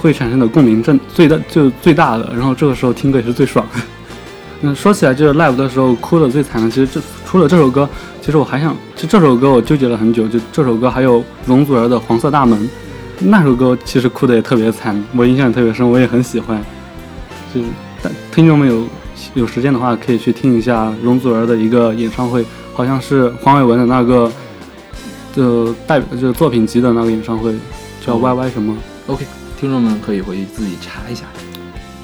[0.00, 3.80] 会产生的共鸣正最大就最大的，然后这个时候听歌也是最爽的。
[4.62, 7.88] 嗯，说起来就是 live 的时候哭的最惨的，其实这除了这首歌，
[8.20, 12.58] 其实我还想就这首歌我纠结了很久，就这首歌还有容祖儿的《黄色大门》，
[13.20, 16.60] 那首歌其实哭的也特别惨，我印象也特别深，我也很喜欢。
[17.54, 17.66] 就是
[18.02, 18.84] 但听众们有
[19.34, 22.44] 有时间的话，可以去听一下容祖儿的一个演唱会，
[22.74, 24.28] 好像是黄伟文的那个
[25.32, 27.54] 就代表就是作品集的那个演唱会，
[28.04, 28.76] 叫 YY 什么。
[29.06, 29.24] OK，
[29.58, 31.24] 听众们可以回去自己查一下。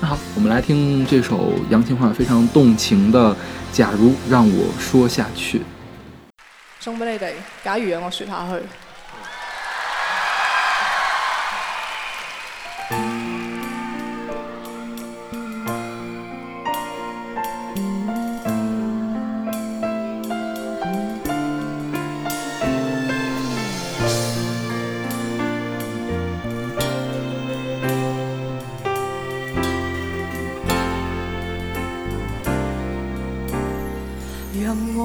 [0.01, 3.33] 那好，我们来听这首杨千嬅非常动情的
[3.73, 5.59] 《假如让我说下去》。
[6.81, 7.35] 送俾你哋。
[7.63, 8.84] 假如让我说下去。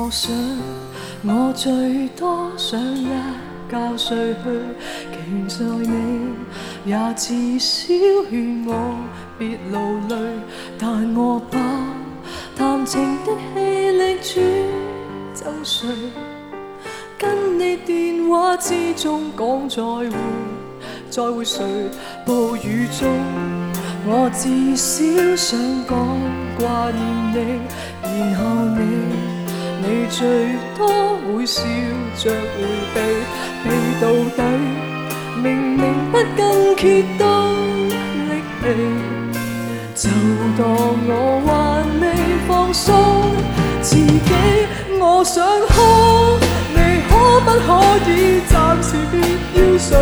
[0.10, 0.34] 我想，
[1.24, 3.07] 我最多想一
[3.70, 4.49] 觉睡去，
[5.14, 6.32] 期在你
[6.84, 7.93] 也至少
[8.28, 8.97] 劝我
[9.38, 9.80] 别劳
[10.10, 10.16] 累，
[10.80, 11.60] 但我把
[12.57, 14.41] 谈情的氣力轉
[15.36, 15.88] 就睡，
[17.16, 20.12] 跟你電話之中講再会，
[21.12, 21.64] 再會誰？
[22.26, 23.07] 暴雨中，
[24.07, 26.18] 我至少想講
[26.57, 27.62] 掛念你，
[28.01, 29.18] 然後你。
[29.92, 30.28] 你最
[30.78, 31.64] 多会笑
[32.16, 32.62] 着回
[32.94, 32.98] 避，
[33.64, 33.68] 避
[34.00, 34.06] 到
[34.38, 34.44] 底，
[35.42, 35.82] 明明
[36.12, 37.26] 不更揭都
[38.30, 38.32] 力
[38.62, 38.66] 氣，
[39.96, 40.10] 就
[40.60, 40.64] 当
[41.08, 41.12] 我
[41.44, 41.50] 还
[42.00, 42.06] 未
[42.48, 42.86] 放松
[43.82, 44.32] 自己，
[45.00, 46.38] 我想哭，
[46.76, 46.78] 你
[47.10, 47.12] 可
[47.42, 47.68] 不可
[48.12, 49.18] 以暂时别
[49.56, 49.98] 要睡，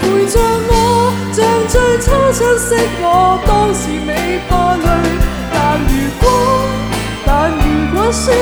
[0.00, 0.72] 陪着我，
[1.34, 2.66] 像最初相識
[3.02, 4.88] 我当时未怕累，
[5.52, 6.24] 但如果，
[7.26, 7.60] 但如
[7.94, 8.32] 果说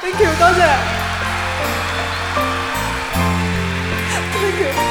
[0.00, 0.58] ？Thank you，多谢。
[4.40, 4.87] Thank you。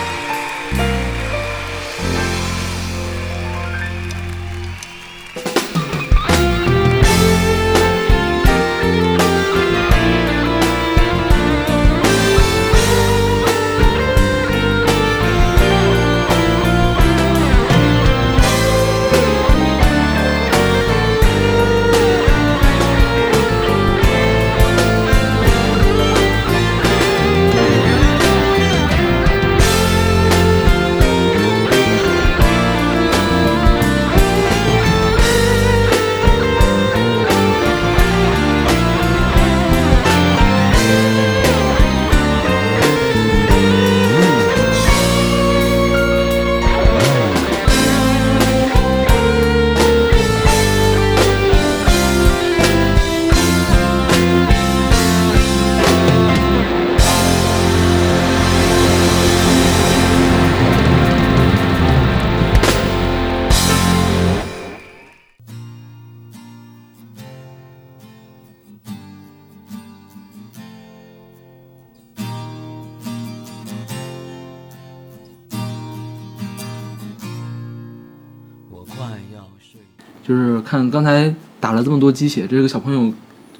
[80.97, 83.13] 刚才打了这么多鸡血，这个小朋友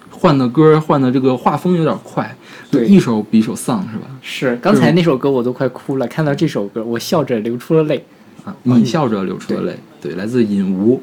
[0.09, 2.35] 换的歌换的这个画风有点快，
[2.71, 4.07] 对一首比一首丧是吧？
[4.23, 8.03] 是刚才那首歌我都快哭了，看到这首歌我笑着流出了泪。
[8.43, 9.77] 啊，你笑着流出了泪。
[10.01, 10.99] 对，来自尹吾。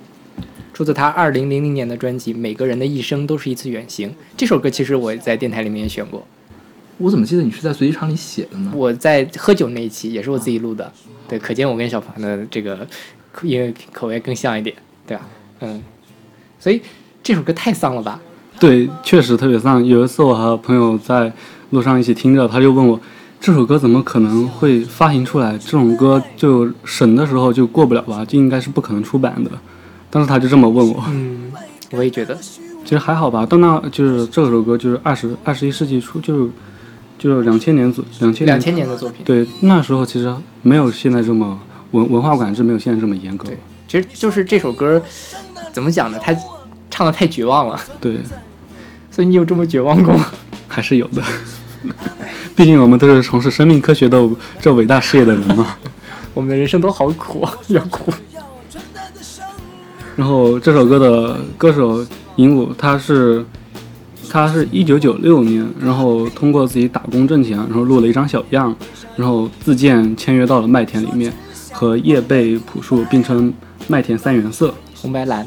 [0.73, 4.11] 出自他二零零零年的专辑《每个人的一生都是一次远行》。
[4.37, 6.27] 这首歌其实我在电台里面也选过，
[6.99, 8.73] 我怎么记得你是在随机场里写的呢？
[8.75, 10.93] 我在喝酒那一期也是我自己录的。
[11.29, 12.85] 对，可见我跟小庞的这个
[13.45, 14.75] 音乐口味更像一点，
[15.07, 15.29] 对吧？
[15.61, 15.81] 嗯，
[16.65, 16.81] 所以
[17.23, 18.19] 这首歌太丧了吧？
[18.59, 19.85] 对，确实特别丧。
[19.85, 21.31] 有一次我和朋友在
[21.69, 22.99] 路上一起听着，他就问我
[23.39, 25.59] 这首歌怎么可能会发行出来？
[25.59, 28.25] 这种歌就审的时候就过不了吧？
[28.25, 29.51] 就应该是不可能出版的。
[30.09, 31.53] 当时他就这么问我，嗯，
[31.91, 32.35] 我也觉得，
[32.83, 33.45] 其实还好吧。
[33.45, 36.51] 到那就是这首歌就是二十二十一世纪初，就是
[37.19, 39.21] 就是两千年左两千两千年的作品。
[39.23, 41.61] 对，那时候其实没有现在这么
[41.91, 43.49] 文文化管制，没有现在这么严格。
[43.49, 45.03] 对，其实就是这首歌
[45.75, 46.19] 怎么讲呢？
[46.23, 46.35] 他
[46.89, 47.79] 唱的太绝望了。
[48.01, 48.21] 对，
[49.11, 50.27] 所以你有这么绝望过吗？
[50.69, 51.21] 还是有的。
[52.55, 54.17] 毕竟我们都是从事生命科学的
[54.61, 55.77] 这伟大事业的人嘛。
[56.33, 58.13] 我们的人生都好苦啊，要苦。
[60.15, 62.07] 然后这首歌的歌手
[62.37, 63.45] 银武，他是
[64.31, 68.75] 他是一九九六年，然后通过自己打工挣钱，然后录了一张小样，
[69.17, 71.33] 然后自荐签约到了麦田里面，
[71.73, 73.53] 和叶贝朴树并称
[73.89, 75.45] 麦田三原色，红白蓝。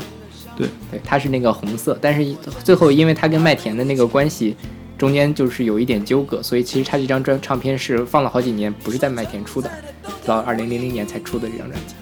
[0.58, 4.58] 对对，他是那个红色，但是最后因为他跟麦田的那个关系，
[4.98, 9.70] 中间就是有一点纠葛，所以其实他这张专唱片是放了好几年，不是在麦田出的，
[10.26, 11.94] 到二零零零年才出的这张专辑。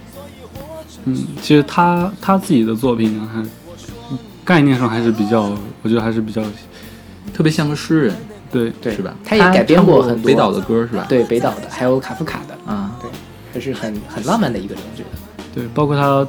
[1.03, 3.43] 嗯，其实他他自己的作品呢，还
[4.43, 6.41] 概念上还是比较，我觉得还是比较
[7.33, 8.15] 特别像个诗人，
[8.51, 9.13] 对对是吧？
[9.23, 11.05] 他也改编过很多北岛的歌是吧？
[11.09, 13.09] 对，北岛的，还有卡夫卡的，啊，对，
[13.53, 15.09] 还是很很浪漫的一个人，我觉得。
[15.53, 16.27] 对，包括他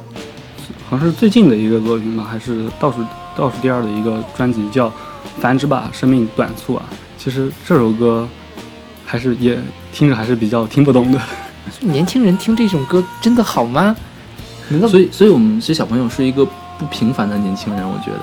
[0.89, 3.03] 好像是最近的一个作品吧，还是倒数
[3.35, 4.87] 倒数第二的一个专辑，叫
[5.39, 6.83] 《繁殖吧，生命短促》啊。
[7.17, 8.27] 其实这首歌
[9.05, 9.59] 还是也
[9.91, 11.19] 听着还是比较听不懂的。
[11.81, 13.93] 年轻人听这种歌真的好吗？
[14.89, 16.45] 所以，所以我们这些小朋友是一个
[16.77, 18.19] 不平凡的年轻人，我觉得，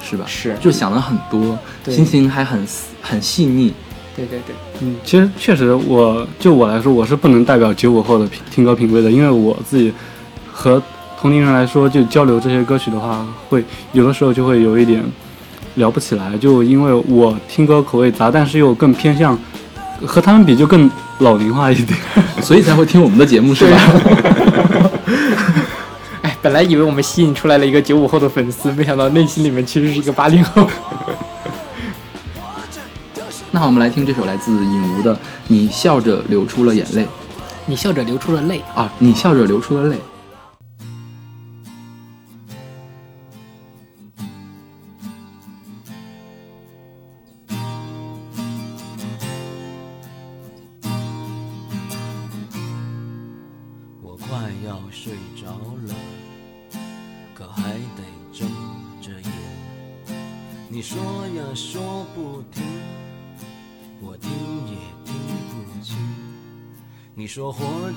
[0.00, 0.24] 是吧？
[0.26, 2.64] 是就想了很多，对心情还很
[3.02, 3.74] 很细腻。
[4.14, 9.92] 对对对，嗯，其实确实我，就我来说，我是不能代表九五后的品听歌品味的，因为我自己
[10.52, 10.82] 和
[11.20, 15.02] 同龄人来说，就交流这些歌曲的话，会有的时候就会有一点
[15.74, 19.36] 聊不起来，就因为我听歌口味杂，但是又更偏向
[20.06, 20.88] 和他们比就更
[21.18, 21.98] 老龄化一点。
[22.40, 23.76] 所以才会听我们的节目，是吧？
[26.22, 30.68] 哎，本来以为我们吸引出来了一个九五后的粉丝，没想到内心里面其实是一个八零后。
[33.50, 35.12] 那，我们来听这首来自尹吴的
[35.48, 37.02] 《你笑着流出了眼泪》
[37.66, 39.96] 你笑着流出了泪，啊，你笑着流出了泪。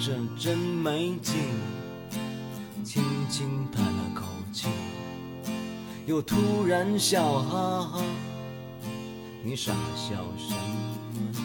[0.02, 1.36] 着真没劲，
[2.84, 4.68] 轻轻叹了口气，
[6.08, 8.02] 又突然笑哈哈。
[9.44, 11.40] 你傻笑什么？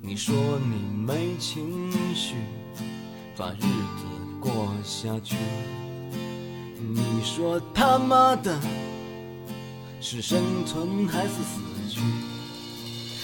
[0.00, 2.36] 你说你没情绪。
[3.38, 4.06] 把日子
[4.40, 5.36] 过下去。
[6.78, 8.58] 你说他妈的
[10.00, 11.60] 是生存还是死
[11.90, 12.00] 去？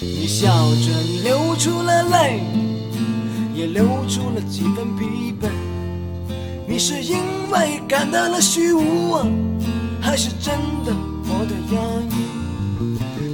[0.04, 2.42] 你笑着流出了泪，
[3.54, 5.48] 也流出了几分疲惫。
[6.66, 7.18] 你是因
[7.50, 9.26] 为感到了虚无啊，
[10.00, 10.92] 还是真的
[11.24, 11.80] 活得压
[12.10, 12.14] 抑？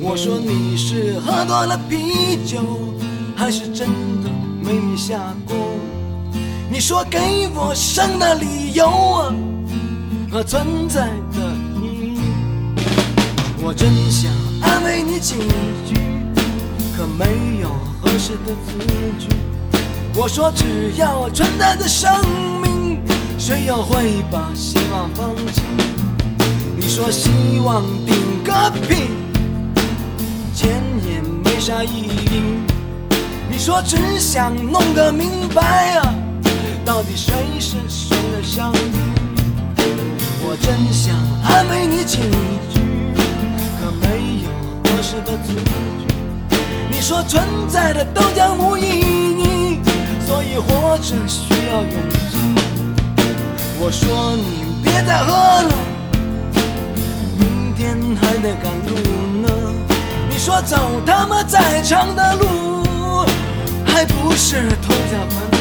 [0.01, 2.59] 我说你是喝多了啤酒，
[3.37, 3.89] 还是真
[4.23, 4.31] 的
[4.63, 5.57] 没米下锅？
[6.71, 7.19] 你说给
[7.55, 9.35] 我生的理由啊
[10.31, 12.21] 和存在的意义，
[13.63, 15.35] 我真想安慰你几
[15.87, 15.95] 句，
[16.97, 17.69] 可没有
[18.01, 18.85] 合适的字
[19.19, 19.29] 句。
[20.21, 22.11] 我说只要存在的生
[22.61, 23.01] 命，
[23.39, 25.63] 谁又会把希望放弃？
[26.77, 27.31] 你说希
[27.65, 28.53] 望顶个
[28.89, 29.13] 屁，
[30.53, 32.43] 钱也没啥意义。
[33.49, 36.13] 你说只想弄个明白啊。
[36.85, 38.81] 到底谁是谁的上帝？
[40.43, 41.15] 我真想
[41.45, 42.17] 安慰你几
[42.75, 42.81] 句，
[43.79, 44.51] 可没有
[44.83, 45.71] 合适的字句。
[46.91, 49.58] 你说存在的都将无意义，
[50.29, 52.37] 所以活着需要勇气。
[53.81, 55.73] 我说你别再喝了，
[57.39, 58.91] 明天还得赶路
[59.41, 59.49] 呢。
[60.29, 63.25] 你说走他妈再长的路，
[63.87, 65.58] 还不是头家盘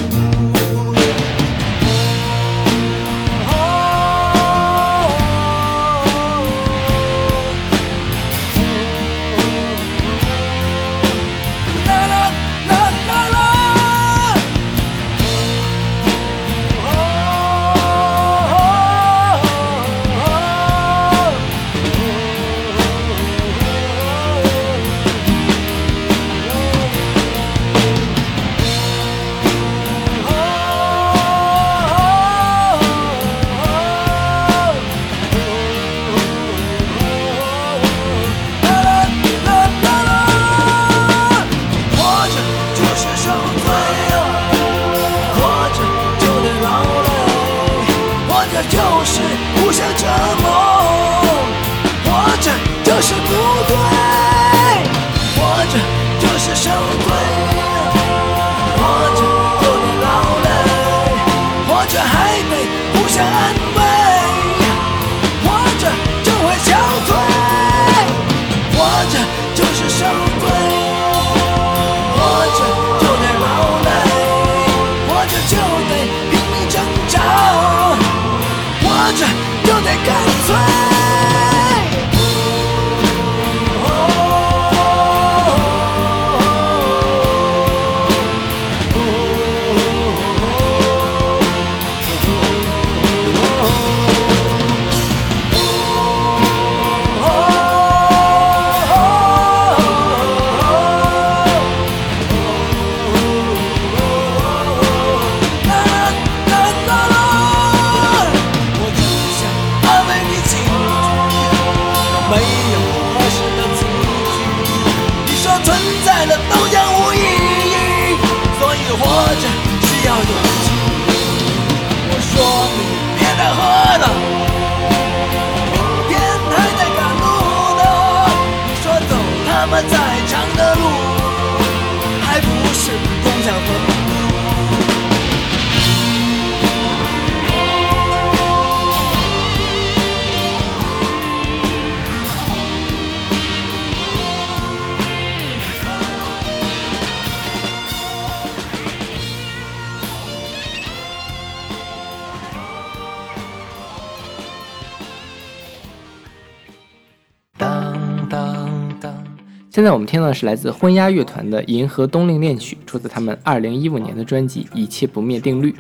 [159.78, 165.72] 现在我们听到的是来自婚鸦乐团的《银河冬令恋曲》，出自他们二零一五年的专辑《一切不灭定律》。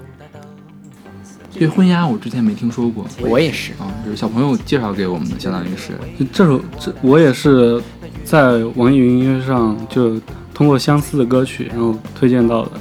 [1.58, 5.94] 对婚鸦我之前没听说过，我也是啊，就是小朋友介绍给我们的，相当于是。
[6.32, 7.82] 这首这我也是
[8.24, 10.22] 在网易云音乐上就
[10.54, 12.74] 通过相似的歌曲，然后推荐到的。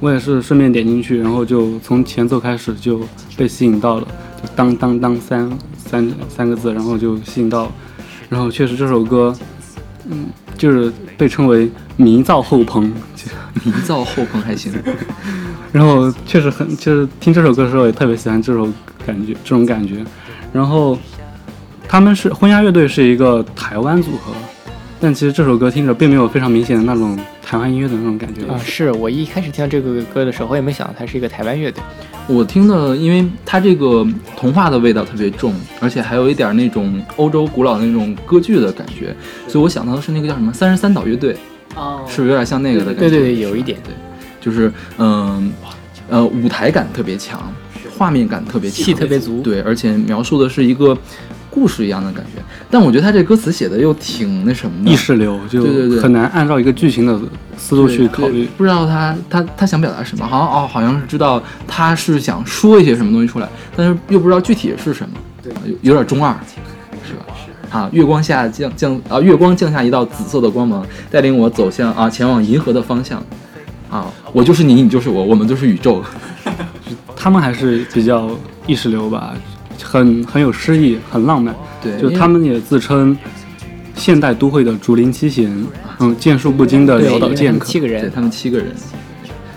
[0.00, 3.00] 我也是顺便点进去，然后就从前奏开始就
[3.38, 4.06] 被吸引到了，
[4.42, 7.72] 就当当当三三三个字，然后就吸引到了。
[8.28, 9.34] 然后确实这首歌，
[10.04, 10.26] 嗯，
[10.58, 12.92] 就是被称为迷造后朋，
[13.64, 14.72] 迷造后朋还行。
[15.72, 18.68] 然后确实很，就是听这首歌的时候也特别喜欢这首
[19.06, 20.04] 感觉，这种感觉。
[20.52, 20.98] 然后
[21.86, 24.32] 他们是婚鸦乐队是一个台湾组合，
[24.98, 28.58] 但其实这首歌听着并没有非常明显的那种台湾音乐的那种感觉啊。
[28.64, 31.82] 是我一开始听到这个歌的时候，我也没想到它是一个台湾乐队。
[32.28, 34.06] 我听的，因为它这个
[34.36, 39.16] 童话的味道特别重，而且还有一点那种欧洲古老的那种歌剧的感觉，
[39.48, 41.34] 所以我想到的是那个叫什么三十三岛乐队，
[41.74, 43.00] 哦，是不是有点像那个的感觉？
[43.00, 43.94] 对对对，有一点，对，
[44.40, 45.50] 就是嗯
[46.10, 47.50] 呃舞台感特别强，
[47.96, 50.96] 画面感特别强，戏特别足，对，而且描述的是一个
[51.50, 52.42] 故事一样的感觉。
[52.70, 57.18] 但我觉得他这歌词写的又挺那什么的，意识流，就对对对，很难按照一个剧情的
[57.56, 58.48] 思路去考虑。
[58.56, 66.34] 不知道他他他想表达什么，好像哦好像是知道他是想说一些什么东西出来，但是又不知道具体是什么，对，有有点中二，
[67.06, 67.24] 是吧？
[67.70, 73.22] 啊，月光下降降啊，月光降下一道紫色的光芒，带领我走向啊前往银河的方向。
[73.90, 76.04] 啊，我就是你，你就是我，我们就是宇宙。
[77.16, 78.28] 他们还是比较
[78.66, 79.32] 意识流吧，
[79.82, 81.54] 很很有诗意，很浪漫。
[81.82, 83.16] 对，就他们也自称
[83.94, 85.50] 现代都会的竹林七贤，
[85.98, 87.64] 嗯，剑术不精的潦倒剑客。
[87.64, 88.66] 七个人，对他们七个人。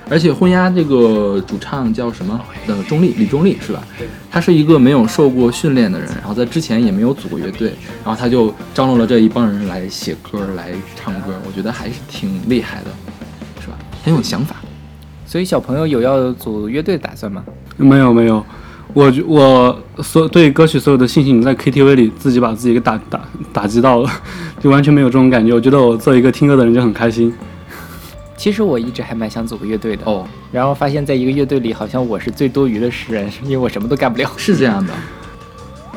[0.09, 2.38] 而且昏鸦这个主唱叫什么？
[2.67, 3.82] 呃，钟立，李钟立是吧？
[4.30, 7.72] 他是一个没有受过训练的人，然后在之前也没有组过乐队，
[8.03, 12.91] 然后他就张罗了这一帮人来写歌、来唱歌，我觉得还是挺厉害的，
[13.61, 13.78] 是吧？
[14.03, 14.57] 很有想法。
[15.26, 17.41] 所以小朋友有要组乐队的打算吗？
[17.78, 18.45] 没有没有，
[18.93, 23.21] 我觉我所对歌曲所有的信心，你在 KTV 里自己把自己给打打
[23.53, 24.09] 打击到了，
[24.61, 25.53] 就完全没有这种感觉。
[25.53, 27.33] 我觉得我做一个听歌的人就很开心。
[28.35, 34.29] 其实我一直还蛮想组个乐队的，哦，然后发现在一个乐队里，好像我是最多余的诗人，因为我什么都干不了。
[34.35, 34.93] 是这样的。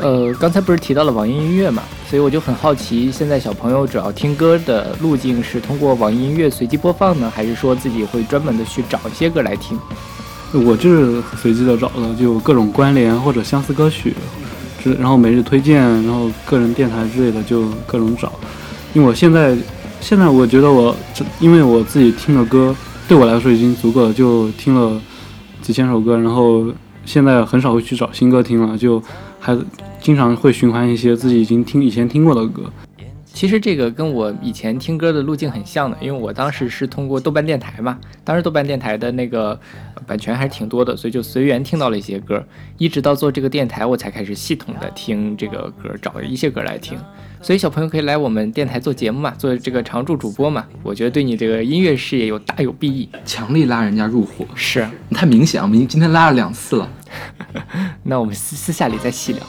[0.01, 9.79] 呃，刚才不是提到了网易音乐嘛，所以我就很好奇，现在小朋友主要听歌的路径是通过网易音乐随机播放呢，还是说自己会专门的去找一些歌来听？
[10.55, 14.15] 我就是随机的找的，就各种关联或者相似歌曲，
[14.83, 18.33] 之然后每日推荐，然后个人电台之类的就各种找。
[18.93, 19.57] 因为我现在
[20.01, 20.95] 现在我觉得我，
[21.41, 22.75] 因为我自己听的歌
[23.09, 25.01] 对我来说已经足够了，就听了
[25.61, 26.67] 几千首歌，然后
[27.05, 29.03] 现在很少会去找新歌听了，就
[29.41, 29.59] 还
[30.01, 32.63] 经常会循环一些自己已经听以前听过的歌。
[33.35, 39.59] 其实这个跟我以前听歌的路径很像的，因为我当时是通过豆瓣电台嘛，当时豆瓣电台的那个
[39.97, 42.43] 呃版权还是挺多的，所以就随缘听到了一些歌，
[42.79, 46.97] 一直到做这个电台，我才开始系统的听这个歌，找一些歌来听。
[47.43, 53.09] 所以小朋友可以来我们电台做节目嘛，做这个常驻主播嘛，我觉得对你这个音乐事业有大有裨益。
[53.25, 56.89] 强力拉人家入伙，是，太明显了，我们今天拉了两次了。
[58.05, 59.43] 那我们私私下里再细聊。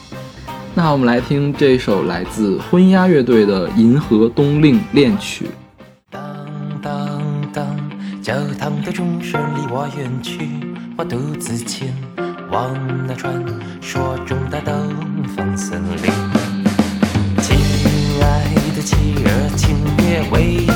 [0.78, 5.46] 那我们来听这首来自婚鸦乐队的《银河冬令恋曲》。
[6.12, 6.22] 当
[6.82, 7.22] 当
[7.54, 7.66] 当，
[8.22, 10.50] 教堂的钟声离我远去，
[10.98, 11.94] 我独自前
[12.52, 12.76] 往
[13.08, 13.42] 那传
[13.80, 14.74] 说中的东
[15.34, 16.12] 方森林。
[17.42, 17.58] 亲
[18.22, 18.44] 爱
[18.76, 20.68] 的妻儿，请别为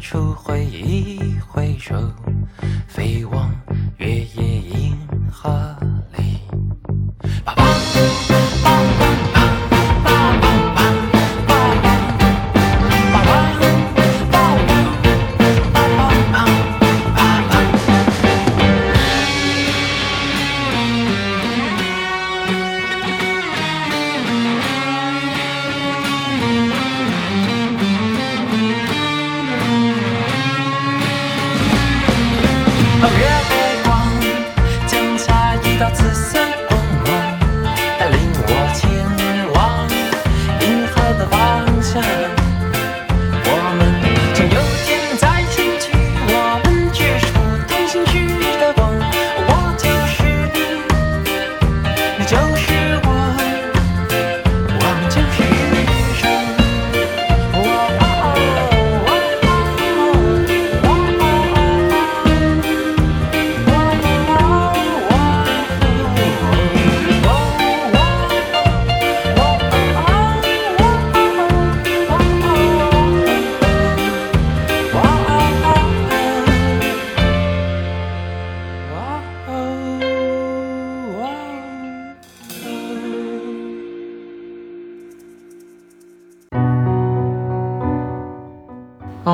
[0.00, 0.34] 出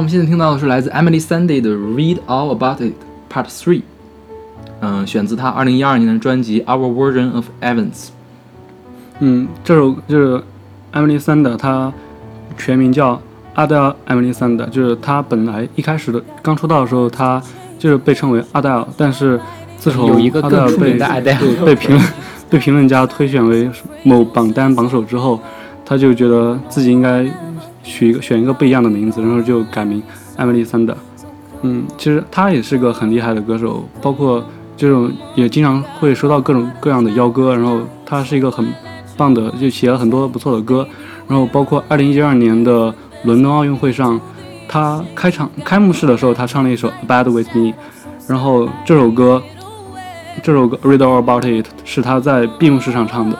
[0.04, 2.92] 们现在听到的是来自 Emily Sandy 的《Read All About It
[3.32, 3.78] Part Three》，
[4.80, 7.92] 嗯，选自她二零一二年的专辑《Our Version of Evans》。
[9.20, 10.42] 嗯，这首就是
[10.90, 11.90] 艾米丽·桑德，她
[12.58, 13.18] 全名叫
[13.54, 17.42] 阿黛尔·艾米丽·桑德，就是她本来一开始的刚出道的时候，她
[17.78, 19.40] 就是被称为阿黛尔，但是
[19.78, 22.08] 自从有一个阿黛尔被更出名的阿黛尔对被评论
[22.50, 23.70] 被评论家推选为
[24.02, 25.40] 某榜单榜首之后，
[25.82, 27.24] 她就觉得自己应该
[27.84, 30.02] 取一个选一个不一样的名字，然后就改名
[30.36, 30.96] 艾米丽·桑德。
[31.62, 34.44] 嗯，其实她也是个很厉害的歌手，包括
[34.76, 38.66] 这种也经常会收到各种各样的邀歌，然后她是一个很
[39.16, 40.86] 棒的，就写了很多不错的歌，
[41.28, 44.20] 然后包括二零一二年的伦敦奥运会上，
[44.68, 47.70] 她开场开幕式的时候，她唱了一首《Bad with Me》，
[48.26, 49.42] 然后这首歌，
[50.42, 53.38] 这首歌《Read All About It》是她在闭幕式上唱的。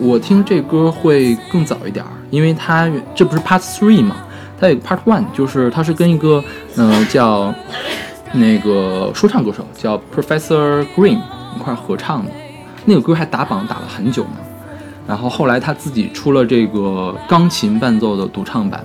[0.00, 4.16] 我听这歌会更早一点儿，因为它这不是 Part Three 嘛，
[4.60, 6.42] 它有个 Part One，就是它是跟一个
[6.76, 7.54] 嗯、呃叫
[8.32, 11.18] 那个说唱歌手叫 Professor Green
[11.56, 12.30] 一块儿合唱的，
[12.84, 14.36] 那个歌还打榜打了很久呢。
[15.06, 18.84] 然后后来他自己出了这个钢琴伴奏的独唱版，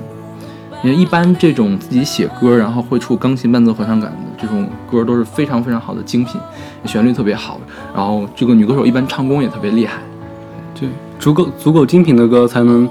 [0.83, 6.39] 因为一般这种自己写歌然后会出钢琴伴奏合唱版的这种歌都是非常非常好的精品，
[6.85, 7.59] 旋律特别好，
[7.93, 9.97] 然后这个女歌手一般唱功也特别厉害。
[10.81, 12.89] 对，足够足够精品的歌才能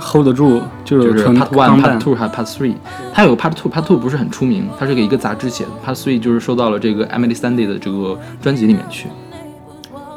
[0.00, 1.98] hold 得住，就就是 Part One、Part 伴。
[1.98, 2.74] Two 还有 Part Three，
[3.12, 9.08] 它有个 Part Two，Part Two 不是很出名，它是给一个杂志写的，Part Three 就是收到了这个 Emily Sandy 的这个专辑里面去。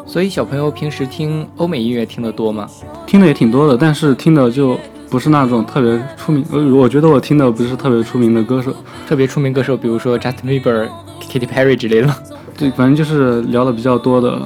[0.05, 2.69] 所以小朋友平时听欧美音乐听得多吗？
[3.07, 4.77] 听的也挺多的，但是听的就
[5.09, 6.45] 不是那种特别出名。
[6.51, 8.71] 呃，我觉得我听的不是特别出名的歌手，
[9.07, 10.87] 特别出名歌手，比如说 Justin Bieber、
[11.27, 12.15] Katy Perry 之类的。
[12.55, 14.39] 对，反正就是聊的比较多的，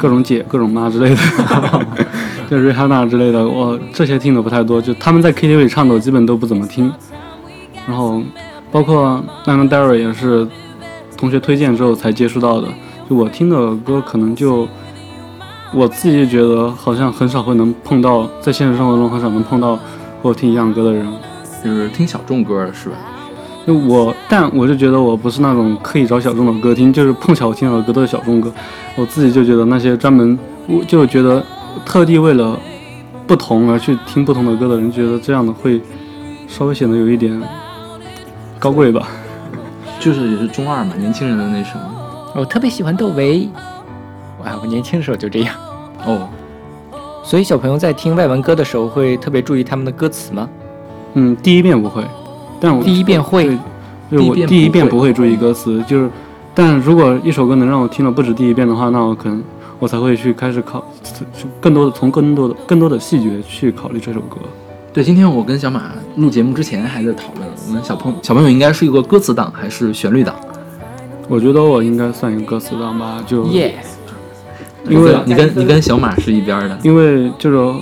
[0.00, 1.16] 各种姐、各种妈之类的，
[2.48, 4.80] 就瑞哈娜之类的，我这些听的不太多。
[4.80, 6.90] 就他们在 KTV 里唱的，我基本都不怎么听。
[7.86, 8.22] 然后，
[8.72, 10.48] 包括 Lana Del Rey 也是
[11.18, 12.68] 同学推荐之后才接触到的。
[13.08, 14.66] 就我听的歌，可能就
[15.74, 19.82] 我自己觉得好像很少会能碰到，在现实生活中很少能碰到和
[20.30, 21.06] 我听一样歌的人。
[21.62, 22.96] 就是听小众歌的是吧？
[23.70, 28.52] 就我，但我就觉得我不是那种刻意找小众的歌听，就是碰巧我听到的歌都是小众歌。
[28.96, 30.36] 我自己就觉得那些专门，
[30.66, 31.40] 我就觉得
[31.86, 32.58] 特地为了
[33.28, 35.80] 不同而去听不同的歌的人，觉得这样的会
[36.48, 37.40] 稍微显得有一点
[38.58, 39.06] 高贵吧。
[40.00, 41.82] 就是也是中二嘛，年轻人的那什么。
[42.34, 43.48] 我特别喜欢窦唯，
[44.44, 45.54] 哇，我年轻的时候就这样。
[46.04, 46.28] 哦，
[47.22, 50.48] 所以小朋友在听外文歌的时候，会特别注意他们的歌词吗？
[51.14, 52.04] 嗯，第一遍不会，
[52.60, 53.46] 但我第一遍会
[54.10, 56.10] 对，就是我第一遍不会注意歌词，就是，
[56.54, 59.42] 但如果一首歌能让我听了不止第一遍的话，那我可能
[59.78, 64.36] 我才会去开始考，去更多的从更多的更多的细节去考虑这首歌。
[64.92, 70.34] 对，今天我跟小马录节目之前还在讨论，我们小朋小朋友应该是一个歌词党还是旋律党？
[71.28, 73.76] 我觉得我应该算一个歌词党吧，就耶、
[74.88, 76.76] 因为你跟你跟小马是一边的。
[76.82, 77.80] 因为就是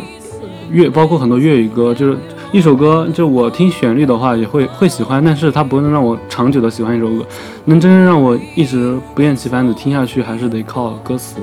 [0.70, 2.18] 粤包括很多粤语歌，就是
[2.50, 7.26] 一首歌，就我听旋律的话也会会喜欢，但是它不能让我长久的喜欢一首歌，
[7.66, 11.36] 能真正让我一直不厌其烦的听下去，还是得靠歌词。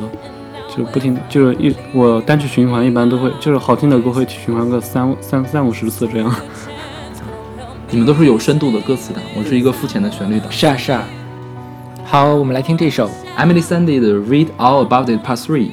[0.76, 6.36] 就不停，就是一我单曲循环一般都会，就是好听的歌会循环个三三三五十次这样。
[7.91, 10.52] 你们都是有深度的歌词的，我是一个肤浅的旋律党。
[10.52, 11.03] 是啊是啊。
[12.03, 15.69] 好，我们来听这首 Emily Sandy 的《Read All About It Part Three》。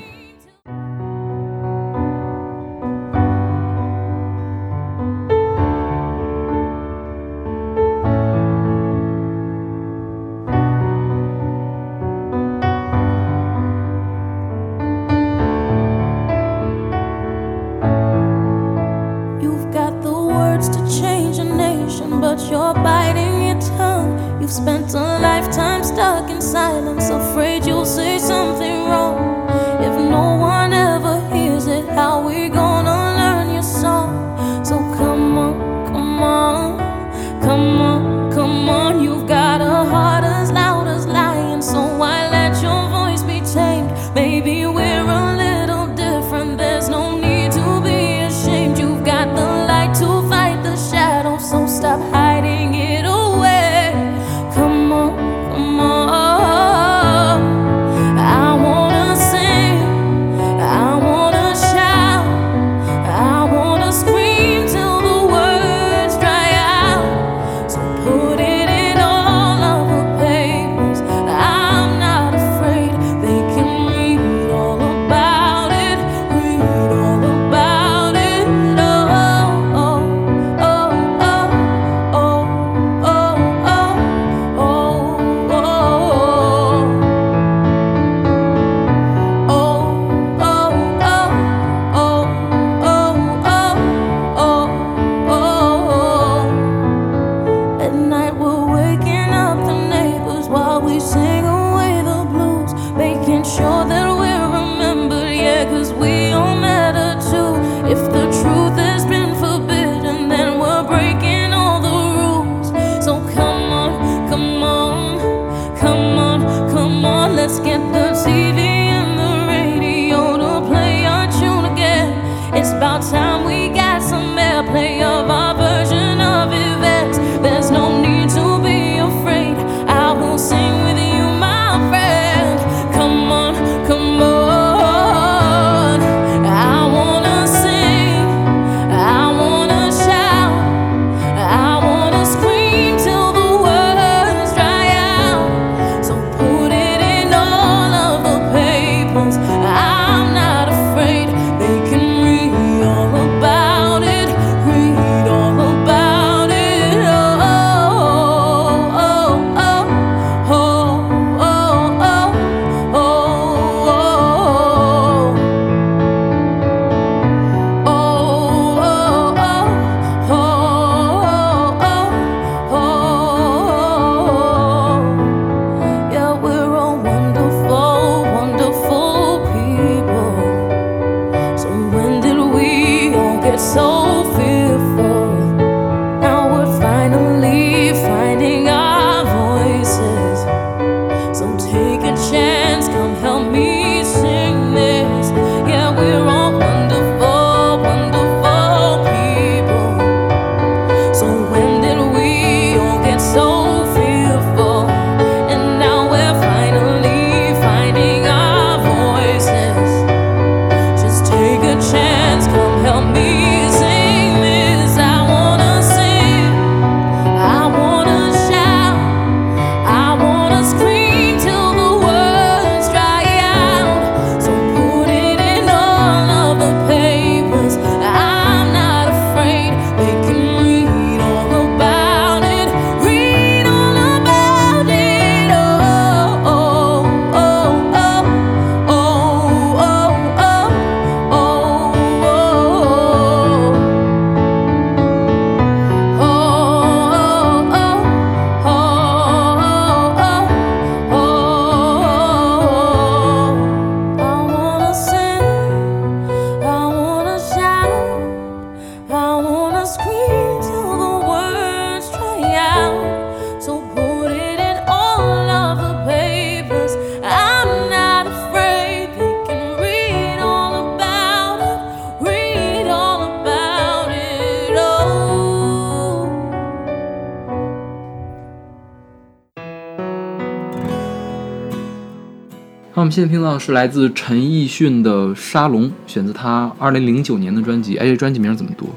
[282.95, 287.97] 那我们现在听到的是来自陈奕迅的《沙龙》，选自他二零零九年的专辑。
[287.97, 288.91] 哎，这专辑名怎么读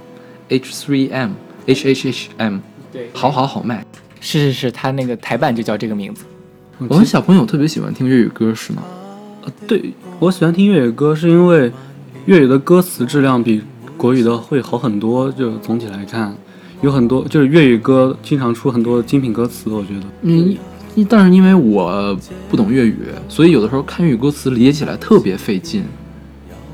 [0.49, 1.29] ？H3M
[1.65, 2.57] H H H M，
[2.91, 3.85] 对好好好卖。
[4.19, 6.25] 是是是，他那个台版就叫这个名字。
[6.89, 8.83] 我们小朋友特别喜欢听粤语歌，是吗？
[9.45, 11.71] 呃对我喜欢听粤语歌，是因为
[12.25, 13.61] 粤语的歌词质量比
[13.95, 15.31] 国语的会好很多。
[15.31, 16.35] 就总体来看，
[16.81, 20.01] 有很多就是粤语歌经常出很多精品歌词，我觉得。
[20.23, 20.57] 嗯，因
[21.03, 22.17] 但是因为我
[22.49, 25.83] 不懂粤语，所以有的时候看粤语歌词理解起来特别费劲，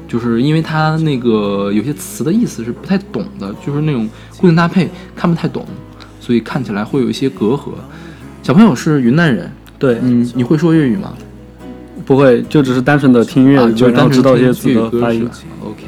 [0.08, 4.08] 就是因为它那个有些词的意思是不太懂的，就是那种
[4.38, 5.66] 固定搭配看不太懂，
[6.20, 7.72] 所以看起来会有一些隔阂。
[8.44, 11.14] 小朋友是云南人，对，你，你会说粤语吗？
[12.06, 15.30] 不会，就只是单纯的听粤啊，语歌，就是然后知道一些单词的发音。
[15.64, 15.84] OK，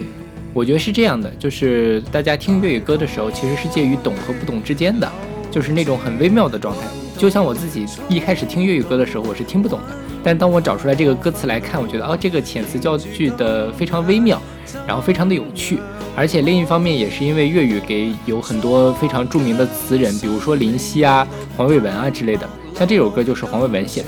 [0.53, 5.11] 我觉得是这样的，就是大家听粤语歌的时候，其实是介于懂和不懂之间的，
[5.51, 6.81] 就是那种很微妙的状态。
[7.17, 14.41] 就像我自己一开始听粤语歌的时候，我是听不懂的，但当我找出来这个歌词来看，我觉得哦，这个遣词造句的非常微妙，
[14.87, 15.79] 然后非常的有趣。
[16.15, 21.27] 而且另一方面也是因为粤语给有很多非常著名的词人，比如说林夕啊、
[21.57, 22.47] 黄伟文啊之类的。
[22.75, 24.07] 像这首歌就是黄伟文写的。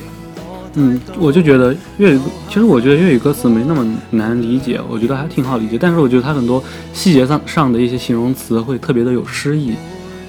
[0.76, 2.20] 嗯，我就觉得粤语，
[2.50, 5.78] 其实我觉得粤语歌词没那么难理解，我觉得还挺好理解。
[5.80, 6.62] 但是我觉得它很多
[6.92, 9.74] 细节上上的一些形容词会特别的有诗意。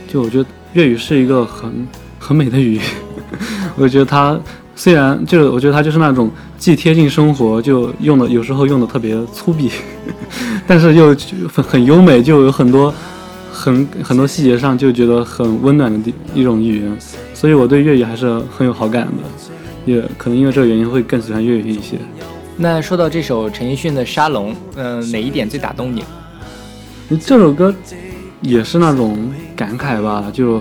[0.07, 1.86] 就我觉得粤语是一个很
[2.27, 2.85] 很美的语言，
[3.78, 4.36] 我觉得它
[4.74, 6.28] 虽然就是我觉得它就是那种
[6.59, 9.70] 既贴近生活，就用的有时候用的特别粗鄙，
[10.66, 11.15] 但是又
[11.53, 12.93] 很很优美，就有很多
[13.53, 16.98] 很很多细节上就觉得很温暖的地一种语言。
[17.32, 19.12] 所以我对粤语还是很有好感的。
[19.85, 21.97] 也可能因为这个原因会更喜欢粤语一些。
[22.57, 26.03] 那说到这首陈奕迅的《沙龙》，嗯、哪一点最打动你？
[27.20, 27.73] 这首歌
[28.40, 30.61] 也是那种感慨吧，就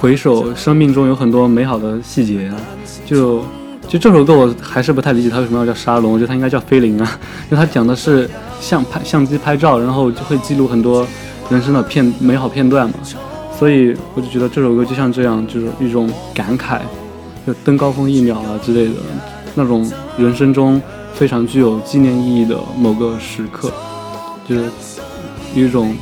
[0.00, 2.56] 回首生命中有很多美好的细节啊，
[3.04, 3.44] 就
[3.86, 7.20] 就这首歌我还是不太理解它为什么要叫沙龙，我觉得它应该叫菲林啊，
[7.50, 8.28] 因为它讲的是
[8.62, 11.06] 相拍相机拍照，然后就会记录很多
[11.50, 12.94] 人生的片美好片段嘛，
[13.58, 16.80] 所以我就觉得这首歌就像这样，就是一种感慨。
[17.46, 18.94] 就登高峰一秒啊之类的，
[19.54, 20.80] 那种人生中
[21.12, 23.70] 非常具有纪念意义的某个时刻，
[24.48, 24.64] 就是
[25.54, 25.94] 有一种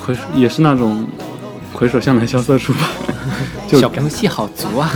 [0.00, 1.06] 回首，也是那种
[1.74, 2.88] 回首向来萧瑟处吧。
[3.68, 4.90] 就小朋友戏好足啊！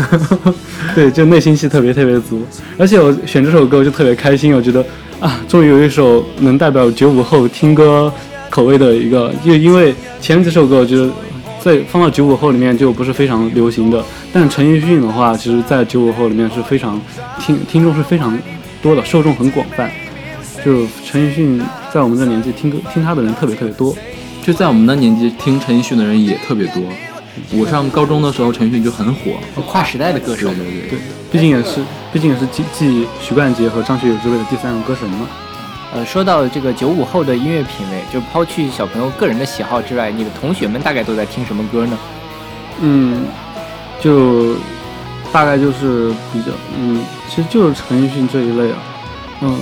[0.95, 2.43] 对，就内心戏特别特别足。
[2.79, 4.85] 而且我选这首歌我就特别开心，我觉得
[5.21, 8.13] 啊，终于有一首能代表九五后听歌
[8.51, 11.11] 口味的一个，就因为前几首歌我觉得。
[11.65, 17.01] 在放到九五后里面就不是非常流行的，但陈奕迅的话，其实在九五后里面是非常
[17.39, 18.37] 听听众是非常
[18.83, 19.89] 多的，受众很广泛。
[20.65, 21.63] 就陈奕迅
[21.95, 23.97] 在我们这年纪听歌听他的人特别特别多，
[24.43, 26.83] 就在我们的年纪听陈奕迅的人也特别多。
[27.53, 29.33] 我上高中的时候，陈奕迅就很火，
[29.67, 30.49] 跨时代的歌手。
[30.49, 30.99] 对对对，
[31.31, 31.81] 毕竟也是
[32.13, 35.27] 毕竟也是继继许冠杰和张学友之位的第三个歌神嘛。
[35.95, 41.99] 呃，说到这个九五后的音乐品味，就抛去小朋友个人的喜好之外，你的同学们大概都在听什么歌呢？
[42.81, 43.25] 嗯，
[44.01, 44.55] 就
[45.31, 46.47] 大概就是比较，
[46.79, 48.79] 嗯，其实就是陈奕迅这一类啊，
[49.43, 49.59] 嗯，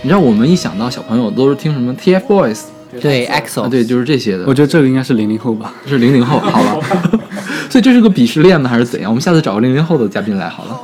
[0.00, 2.62] 你知道我们一想到小朋友都是听什么 TFBOYS，
[3.00, 4.44] 对 EXO，啊对，就是这些的。
[4.46, 6.86] 我觉得这个应该是零零后吧，是零零后，好吧。
[7.68, 9.10] 所以这是个鄙视链呢，还是怎样？
[9.10, 10.80] 我们下次找个零零后的嘉宾来好了。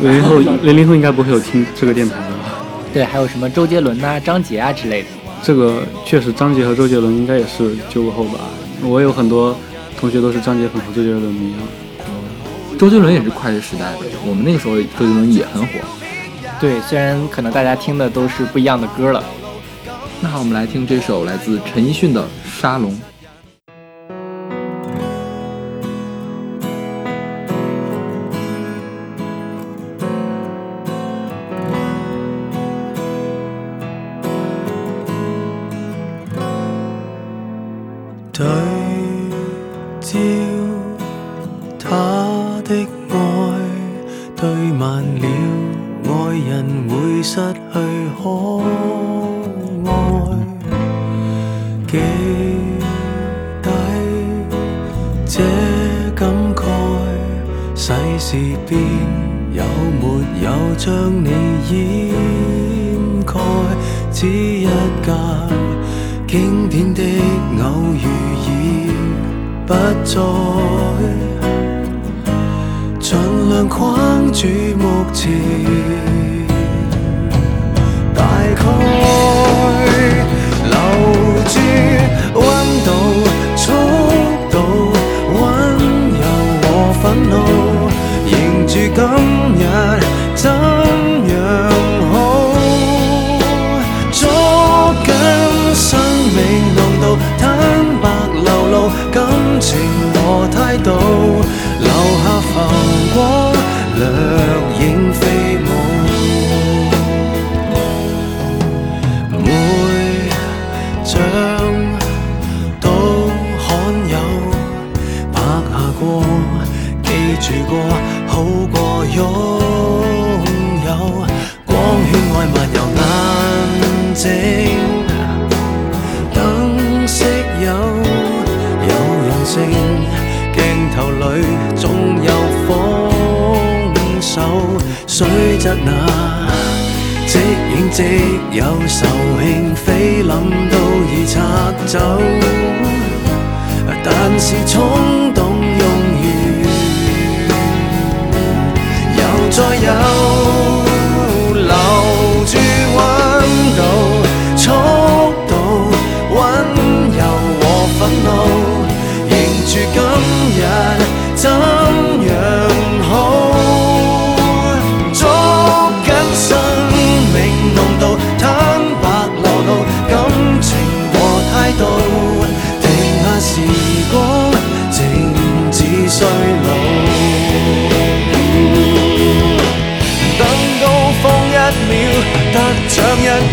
[0.00, 2.62] 零零后零零后应该不会有听这个电台的吧？
[2.94, 5.08] 对，还有什么周杰伦呐、张杰啊之类的。
[5.42, 8.40] 这个确实，张杰和周杰伦应该也是九五后吧？
[8.82, 9.56] 我有很多
[9.98, 11.62] 同学都是张杰粉和周杰伦迷啊。
[12.78, 15.72] 周杰伦也是跨越时代的，我们那个时候周杰伦也很火。
[16.60, 19.24] 对，虽然可能大家听的都是不一样的歌了。
[20.20, 22.22] 那好，我们来听这首来自陈奕迅的
[22.60, 22.92] 《沙龙》。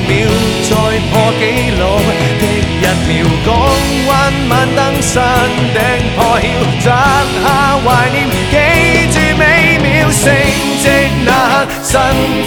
[0.07, 0.13] 秒，
[0.63, 0.71] 再
[1.11, 1.43] 破纪
[1.79, 1.81] 录
[2.39, 2.43] 的
[2.81, 3.13] 一秒，
[3.45, 3.47] 港
[4.07, 4.09] 湾
[4.49, 5.13] 晚燈山
[5.73, 5.77] 顶
[6.15, 6.45] 破晓，
[6.81, 6.85] 摘
[7.43, 7.45] 下
[7.83, 8.17] 怀念，
[8.51, 8.53] 記
[9.11, 9.41] 住美
[9.81, 10.23] 妙成
[10.81, 10.85] 績
[11.25, 11.93] 那刻，身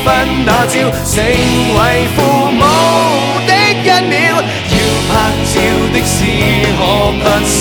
[0.05, 0.07] 份
[0.45, 0.75] 那照，
[1.05, 1.79] 成為
[2.15, 2.19] 父
[2.53, 2.63] 母
[3.47, 3.51] 的
[3.83, 4.77] 一秒，要
[5.09, 5.11] 拍
[5.45, 5.55] 照
[5.93, 6.17] 的事
[6.79, 6.81] 可
[7.19, 7.57] 不少。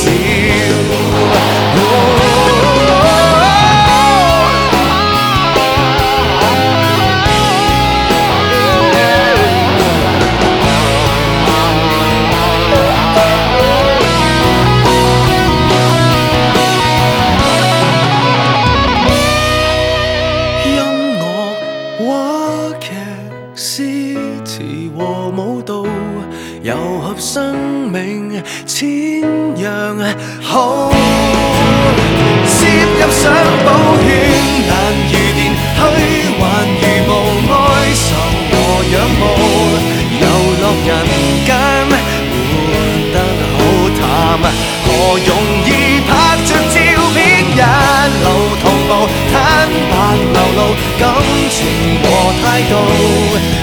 [52.48, 52.74] 態度。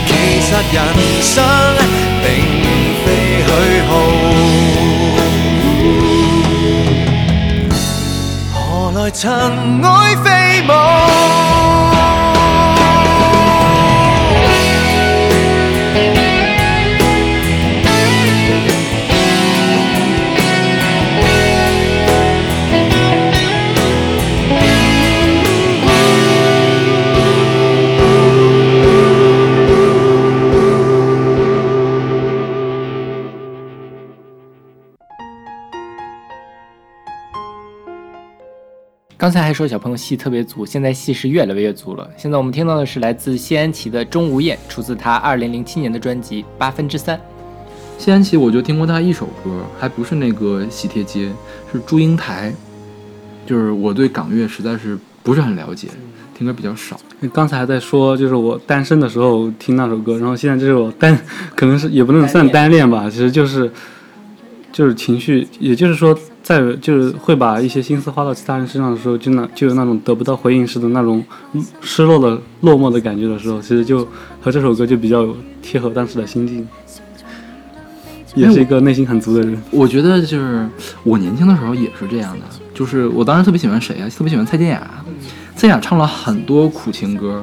[0.07, 0.13] 其
[0.43, 0.79] 实人
[1.23, 1.33] 生
[2.23, 2.27] 并
[3.03, 3.07] 非
[3.47, 3.51] 虚
[3.89, 3.91] 耗。
[8.53, 8.59] 何
[8.95, 9.23] 来尘
[9.83, 10.27] 埃飞
[10.69, 11.24] 舞？
[39.35, 42.09] 才还说小朋友戏特别足，现在戏是越来越足了。
[42.17, 47.19] 现在我们听到的是来自谢安琪的《钟无艳》，出自他2007年的专辑《八分之三》。
[47.99, 51.27] 谢安琪，我就听过他一首歌，还不是那个《喜帖街》，
[51.73, 52.51] 是《祝英台》。
[53.47, 55.89] 就是我对港乐实在是不是很了解，
[56.37, 56.99] 听歌比较少。
[57.33, 61.19] 刚才还在说，就是我单身的时候听那首歌，然后现在这是我单，
[61.55, 63.71] 可能是也不能算单恋吧，其实就是
[64.73, 74.07] 就是情绪，也就是说，在就是会把一些心思花到其他人身上的时候，就那就有那种得不到回应时的那种嗯失落的落寞的感觉的时候，其实就
[74.43, 75.27] 和这首歌就比较
[75.63, 76.69] 贴合当时的心境。
[78.35, 79.57] 也是一个内心很足的人。
[79.71, 80.69] 我觉得就是
[81.05, 82.45] 我年轻的时候也是这样的，
[82.75, 84.09] 就是我当时特别喜欢谁啊？
[84.11, 84.87] 特别喜欢蔡健雅。
[85.55, 87.43] 蔡健雅唱了很多苦情歌，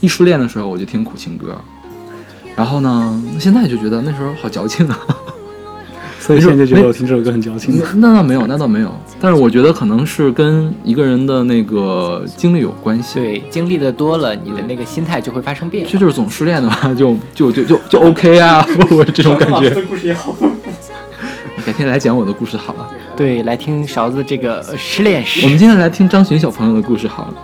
[0.00, 1.56] 一失恋的时候我就听苦情歌。
[2.54, 4.98] 然后呢，现在就觉得那时候好矫情啊。
[6.24, 7.76] 所以现在就觉得我听这首歌很矫情。
[7.96, 8.94] 那那倒没有，那倒没有。
[9.20, 13.18] 但是我觉得可能是跟一个人的那个经历有关系。
[13.18, 15.90] 对，经历的多了，你的那个心态就会发生变化。
[15.90, 19.70] 这就是总失恋的话，就就就就就 OK 啊， 我这种感觉。
[19.88, 20.34] 故事也好。
[21.66, 22.88] 改天来讲我的故事好了。
[23.16, 25.44] 对，来听勺子这个呃失恋史。
[25.44, 27.34] 我们今天来听张巡小朋友的故事好了。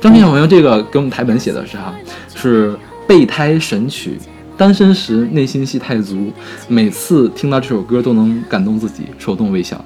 [0.00, 1.94] 张巡小朋友这个给我们台本写的是哈，
[2.34, 2.74] 是
[3.06, 4.18] 备胎神曲。
[4.60, 6.30] 单身时内心戏太足，
[6.68, 9.82] 每次听到这首歌都能感动自己，手动微笑。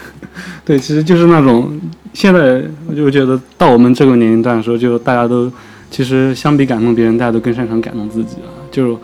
[0.64, 1.78] 对，其实就是那种
[2.14, 5.52] 现在我就觉得到我们这个年龄段的时候，就大家都
[5.90, 8.98] 其实相比感动别人，大家都更擅长感动自己啊，就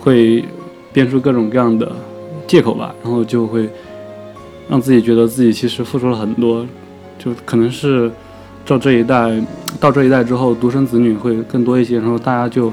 [0.00, 0.44] 会
[0.92, 1.90] 编出各种各样的
[2.46, 3.66] 借口吧，然后就会
[4.68, 6.66] 让自己觉得自己其实付出了很多，
[7.18, 8.12] 就可能是
[8.66, 9.42] 到这一代
[9.80, 12.70] 到这一代之后，独生子女会更多一些，然后大家就。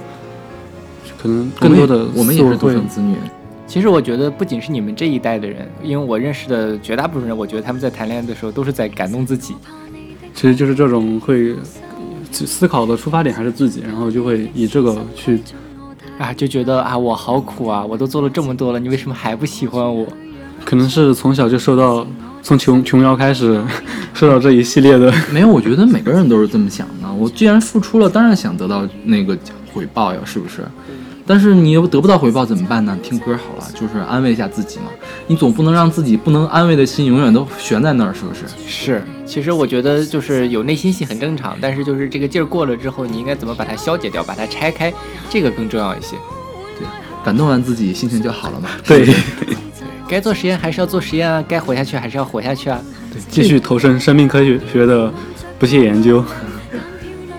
[1.26, 3.16] 可能更多的我们也是独生子女。
[3.66, 9.56] 其实我觉得不仅是你们这一代的人，因为我认识的绝大部分人，我觉得他们在谈恋爱的时候都是在感动自己。
[10.36, 11.56] 其实就是这种会
[12.32, 15.42] 思考的出发点还是自己，然后就会以这个去
[16.20, 20.06] 啊，就觉得啊我好苦啊，我都做了这么多了，你为什么还不喜欢我？
[20.64, 22.06] 可能是从小就受到
[22.44, 23.60] 从琼琼瑶开始
[24.14, 25.12] 受到这一系列的。
[25.34, 27.12] 没有，我觉得每个人都是这么想的。
[27.18, 29.36] 我既然付出了，当然想得到那个
[29.74, 30.62] 回报呀，是不是？
[31.28, 32.96] 但是你又得不到回报怎么办呢？
[33.02, 34.86] 听歌好了，就是安慰一下自己嘛。
[35.26, 38.42] 你总不能让自己不能安慰的心永远都悬在那儿，是不是？
[38.68, 39.04] 是。
[39.26, 44.94] 其实我觉得就是有内心戏很正常，但是就是这个劲儿过了之后，你应该怎么把它消解掉，把它拆开，
[45.30, 46.16] 这个更重要一些。
[46.78, 46.86] 对，
[47.24, 48.70] 感动完自己，心情就好了嘛。
[48.86, 49.04] 对。
[49.06, 49.16] 对，
[50.08, 52.80] 该做实验还是要做实验啊，该活下去还是要活下去啊。
[53.12, 55.12] 对，继续投身生命科学学的
[55.58, 56.24] 不懈研究。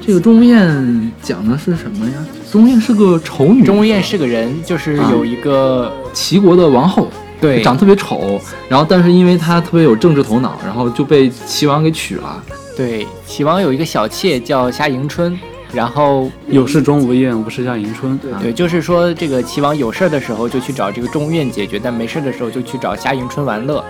[0.04, 2.14] 这个钟无艳讲的是什么呀？
[2.50, 3.64] 钟无艳是个丑女。
[3.64, 7.08] 钟无艳是个人，就是有一个齐国的王后，
[7.40, 12.42] 对，长特别丑，然后但是因为她特别有政治头脑，然后就被齐王给娶了。
[12.76, 15.38] 对，齐王有一个小妾叫夏迎春，
[15.72, 18.18] 然后有事钟无艳，无事夏迎春。
[18.40, 23.84] 对，就是说这个齐王有事的时候就去找这个钟无艳解决，但没事的时候就去找夏迎春玩乐。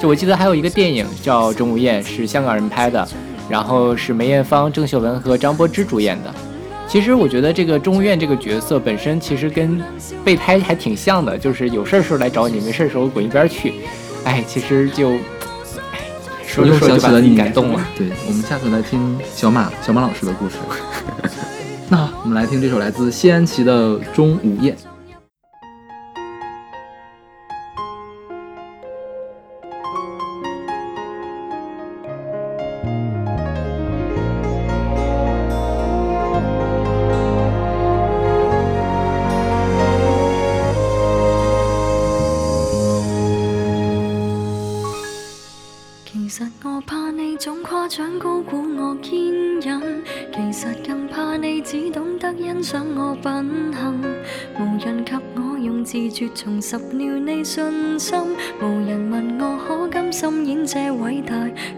[0.00, 3.06] 就我记得还有一个电影叫《钟无艳》，是香港人拍的。
[3.48, 6.32] 然后是梅艳芳、郑秀文和张柏芝主演的。
[6.92, 9.82] 其实我觉得这个钟无艳这个角色本身其实跟
[10.22, 13.72] 备胎还挺像的，就是有事儿时候来找你，没事儿时候滚一边去。
[14.24, 15.12] 哎，其实就，
[15.90, 16.00] 哎，
[16.46, 17.82] 说着说着就把自己感动了。
[17.96, 20.56] 对，我们下次来听小马小马老师的故事。
[21.88, 24.76] 那，我们来听这首来自谢安琪的《钟无艳》。
[56.72, 58.18] 拾了你信心，
[58.58, 61.34] 无人问我可甘心演这伟大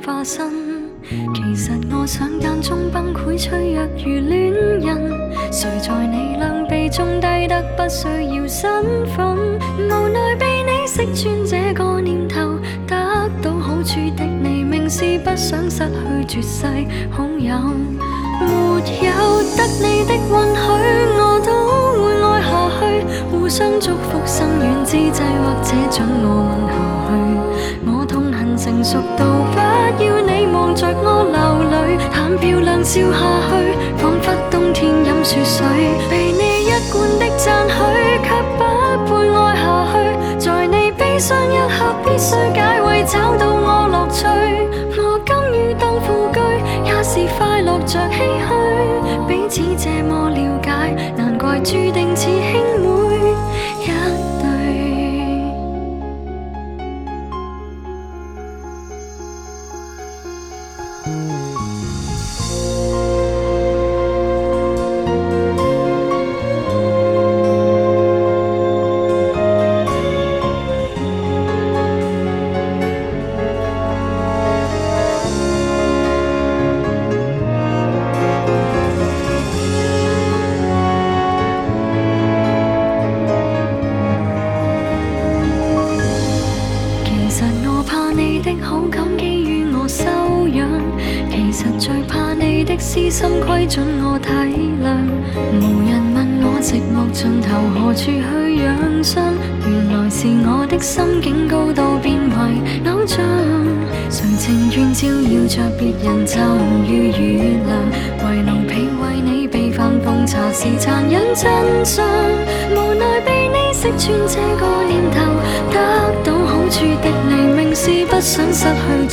[0.07, 0.49] 化身。
[1.35, 5.11] 其实我想间中崩溃脆弱如恋人，
[5.51, 8.85] 谁在你两臂中低得不需要身
[9.17, 9.37] 份，
[9.81, 12.57] 无奈被你识穿这个念头。
[12.87, 15.83] 得到好处的你，明是不想失
[16.29, 16.67] 去绝世
[17.11, 17.57] 好友。
[18.41, 21.34] 没有得你的允许，我。
[23.45, 27.13] 互相祝福，生遠之際，或者准我吻下去。
[27.85, 29.59] 我痛恨成熟到不
[30.03, 31.39] 要你望着我流
[31.69, 35.61] 淚，談漂亮笑下去，彷彿冬天飲雪水。
[36.09, 37.77] 被你一貫的讚許，
[38.25, 38.65] 卻不
[39.05, 41.15] 配愛下去，在你悲。
[41.15, 44.27] 悲傷一刻必須解圍，找到我樂趣。
[44.99, 46.41] 我甘於當副居，
[46.85, 49.25] 也是快樂着唏噓。
[49.29, 52.13] 彼此這麼了解，難怪注定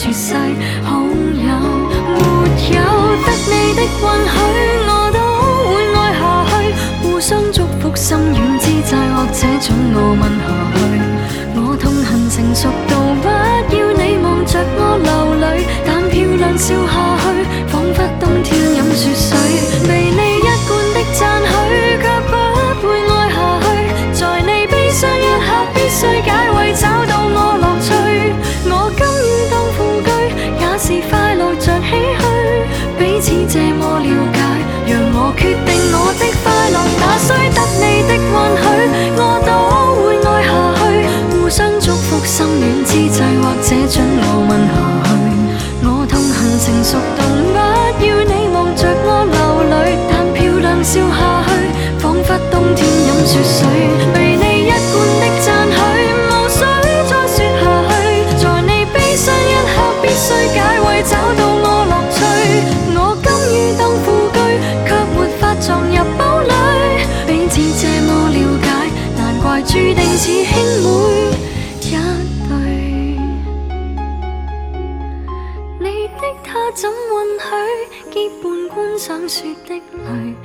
[0.03, 0.34] 绝世
[0.84, 1.06] 好友，
[1.38, 2.10] 没
[2.73, 2.82] 有
[3.22, 4.36] 得你的允许，
[4.88, 5.18] 我都
[5.69, 6.52] 会爱下去，
[7.03, 10.80] 互相祝福心软之际，或者准我吻下去。
[11.53, 12.91] 我痛恨成熟到
[13.22, 13.28] 不
[13.76, 14.57] 要你望着
[38.12, 38.20] 的允
[38.60, 38.64] 許，
[39.16, 39.50] 我都
[40.04, 40.84] 會愛下去。
[41.32, 44.76] 互相祝福心軟之際，或者准我吻下
[45.08, 45.10] 去。
[45.84, 47.24] 我痛恨成熟到
[47.98, 49.40] 不要你望着我流
[49.72, 49.74] 淚，
[50.10, 51.50] 但漂亮笑下去，
[52.00, 53.60] 彷彿冬天飲雪水。
[54.14, 55.80] 被你一貫的讚許，
[56.28, 56.60] 無需
[57.08, 57.96] 再說下去。
[58.42, 62.20] 在你悲傷一刻，必須解圍，找到我樂趣。
[62.94, 64.36] 我甘於當副居，
[64.86, 65.96] 卻沒法撞入
[69.64, 70.90] 注定似兄妹
[71.82, 71.92] 一
[72.48, 72.52] 对。
[75.80, 76.94] 你的他怎允
[77.40, 77.46] 许
[78.12, 80.36] 结伴观赏雪的泪，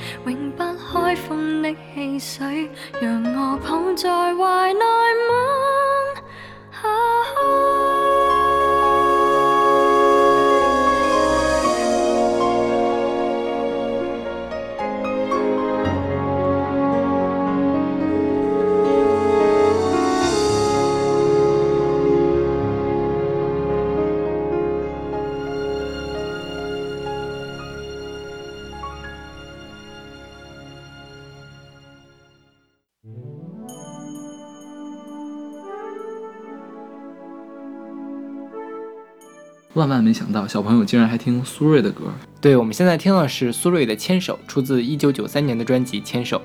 [39.76, 42.04] 万万没想到，小朋友竟然还听苏芮的歌。
[42.40, 46.38] 对，我们现在听的是苏芮的《牵手》，出自一九九三年的专辑《牵手》。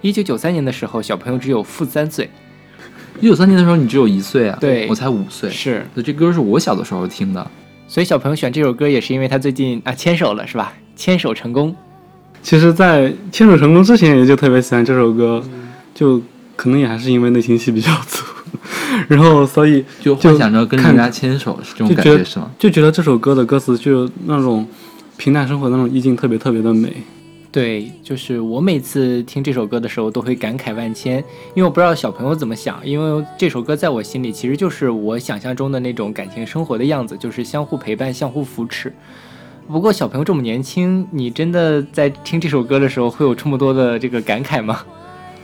[0.00, 2.30] 一九九三年的时候，小朋友只有负三岁。
[3.20, 4.56] 一九三年的时候，你只有一岁啊？
[4.58, 5.50] 对我才五岁。
[5.50, 7.46] 是，所以这歌是我小的时候听的。
[7.86, 10.72] 所以小朋友选这首歌也是因为他最近啊牵手了，是吧？
[10.96, 11.76] 牵手成功。
[12.42, 15.44] 其实，在牵手成功之前，也就特别喜欢这首歌，
[15.94, 16.22] 就
[16.56, 18.22] 可能也还是因为内心戏比较足，
[19.08, 22.50] 然后所以就幻想着跟人家牵手是这种感觉是吗？
[22.58, 24.66] 就觉得这首歌的歌词就那种
[25.16, 26.92] 平淡生活的那种意境特别特别的美。
[27.50, 31.16] 对，就是我每次听这首歌的时候都会感慨万千，
[31.54, 38.92] 因为我不知道小朋友怎么想，因为这首歌在我心里其实就是我想象中的那种感情生活的样子，就是相互陪伴、相互扶持。
[39.66, 44.82] 不过小朋友这么年轻，你真的在听这首歌的时候会有这么多的这个感慨吗？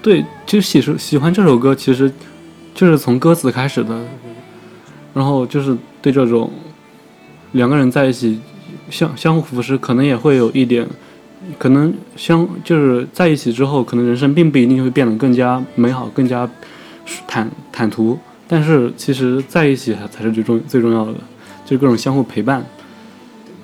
[0.02, 2.12] 对，其实喜喜欢这首歌，其实
[2.74, 4.00] 就是从歌词开始的，
[5.14, 6.50] 然后就是对这种
[7.52, 8.40] 两个人在一起
[8.90, 10.86] 相相互扶持，可能也会有一点，
[11.56, 16.50] 可能相就是在一起之后，可能人生并不一定会变得更加美好、更加
[17.26, 18.18] 坦坦途，
[18.48, 21.14] 但是其实在一起才是最重最重要的，
[21.64, 22.64] 就各种相互陪伴，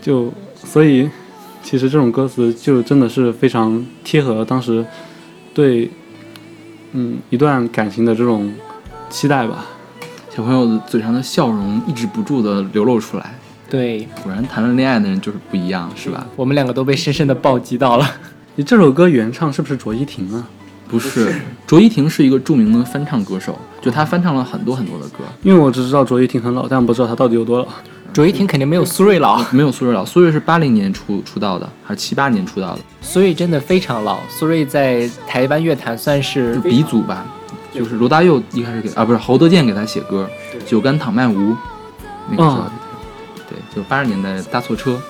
[0.01, 1.11] 就所以
[1.63, 4.85] 其实这种歌词就真的是非常贴合当时
[5.53, 5.91] 对。
[6.93, 8.53] 嗯，一段感情的这种
[9.11, 9.67] 期待吧，
[10.35, 13.35] 小朋友嘴上的笑容抑制不住的流露出来。
[13.69, 16.27] 对，果然谈了恋爱的人就是不一样，是吧？
[16.37, 18.09] 我们两个都被深深的暴击到了。
[18.57, 20.47] 你这首歌原唱是不是卓依婷啊？
[20.89, 21.33] 不是，
[21.67, 27.67] 卓依婷是一个著名的翻唱歌手，就她翻唱了很多很多的歌，因为我只知道卓依婷很老，但不知道她到底有多老。
[28.13, 34.19] 卓依婷肯定没有苏芮老， 没有苏芮老，苏芮是八零年出出道的，还是七八年出道的，苏芮真的非常老。
[34.29, 37.25] 苏芮在台湾乐坛算是鼻祖吧，
[37.73, 40.29] 就是罗大佑一开始给啊不是侯德健给他写歌，
[40.71, 41.53] 《酒干倘卖无》，
[42.31, 42.71] 那个时候，哦
[43.49, 45.01] 对，就八十年代搭错车，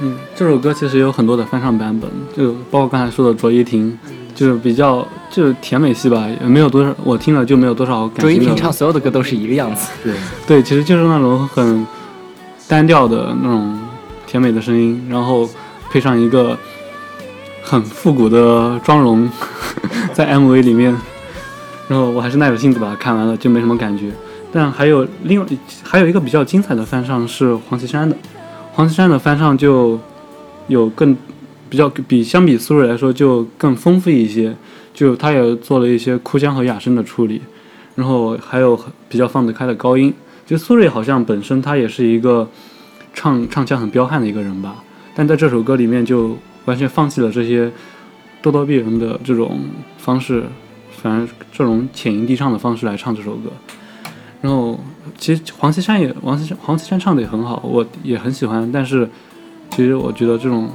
[0.00, 3.98] 嗯，这首歌其实有很多的翻唱版本，就包括刚才说的卓依婷，
[4.34, 8.22] 就是比较就是甜美系吧，也没有多少我听了就没有多少感情的。
[8.22, 9.90] 卓依婷唱所有的歌都是一个样子。
[10.02, 10.14] 对，
[10.46, 11.86] 对，其实就是那种很
[12.68, 13.78] 单调的那种
[14.26, 15.48] 甜美的声音，然后
[15.90, 16.56] 配上一个
[17.62, 19.28] 很复古的妆容，
[20.14, 20.96] 在 MV 里面，
[21.90, 24.12] 然后我还是耐着性子把它看完了，就没什么感觉。
[24.52, 25.44] 但还有另
[25.82, 28.16] 还有一个比较精彩的翻唱是黄绮珊的，
[28.72, 29.98] 黄绮珊的翻唱就
[30.68, 31.16] 有更
[31.68, 34.54] 比较比相比苏芮来说就更丰富一些，
[34.94, 37.42] 就她也做了一些哭腔和哑声的处理，
[37.96, 40.14] 然后还有比较放得开的高音。
[40.46, 42.48] 就苏芮好像本身她也是一个
[43.12, 44.76] 唱唱腔很彪悍的一个人吧，
[45.16, 46.36] 但在这首歌里面就
[46.66, 47.66] 完全放弃了这些
[48.40, 49.58] 咄咄逼人的这种
[49.98, 50.44] 方式，
[51.02, 53.50] 反正这种浅吟低唱的方式来唱这首歌。
[54.42, 54.78] 然后
[55.18, 59.08] 其实黄绮珊也黄绮珊黄绮珊唱的也很好，我也很喜欢，但是
[59.70, 60.70] 其实我觉得这种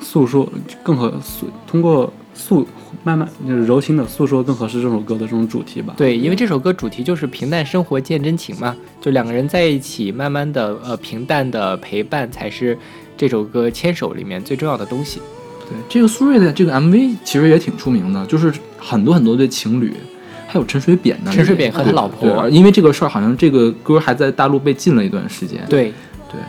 [0.00, 0.46] 诉说
[0.82, 2.66] 更合诉通过诉
[3.02, 5.94] 慢慢就是柔情的诉说更合适这首歌的这种主题吧。
[5.96, 12.78] 对，因为这首歌主题就是平淡生活见真情嘛，就两个人在一起，慢慢的呃平淡的陪伴才是
[13.16, 15.20] 这首歌牵手里面最重要的东西。
[15.68, 19.94] 对，这个苏芮的这个 MV 其实也挺出名的，就是很多很多对情侣，
[20.48, 25.64] 还有陈水扁呢，陈水扁和他老婆对，因为这个事儿，好像这个歌还在大陆被禁了一段时间。
[25.68, 25.92] 对
[26.30, 26.40] 对，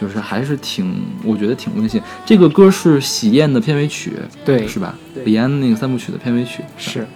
[0.00, 2.00] 就是还是挺，我觉得挺温馨。
[2.26, 4.12] 这个歌是《喜宴》的片尾曲，
[4.44, 4.94] 对是吧？
[5.24, 7.06] 李安那个三部曲的片尾曲是。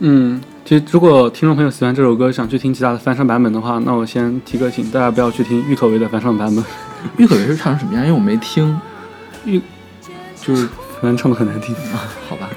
[0.00, 6.64] 嗯，其实如果听众朋友喜欢这首歌，想去听其他的翻唱版本的话，那我先提个醒，大家不要去听郁可唯的翻唱版本。
[7.16, 8.04] 郁可唯是唱成什么样？
[8.06, 8.78] 因为我没听，
[9.44, 9.60] 郁
[10.40, 10.68] 就是
[11.00, 12.06] 反正唱的很难听啊。
[12.28, 12.48] 好吧，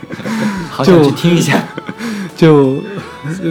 [0.84, 1.62] 好想去听一下。
[2.36, 2.78] 就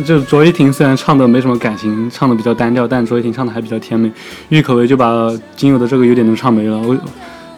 [0.05, 4.11] 就卓依婷虽然唱的没什么感情，唱的比较单调，但卓依婷唱的还比较甜美。
[4.49, 6.77] 郁可唯就把仅有的这个优点都唱没了。
[6.77, 6.97] 我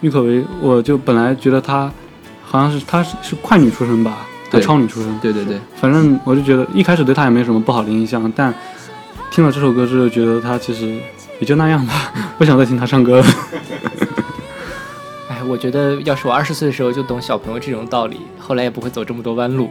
[0.02, 1.90] 郁可唯，我就本来觉得她
[2.44, 5.18] 好像是她是是快女出身吧，她超女出身。
[5.20, 8.52] 对对对，反正我就觉得一开始对她也没什么不好的印象，但
[9.30, 10.94] 听了这首歌之后，觉得她其实
[11.40, 13.26] 也就那样吧， 不想再听她唱歌了。
[15.42, 19.68] 哎，我觉得要是我二十岁的时候就懂小朋友这种道理，后来也不会走这么多弯路。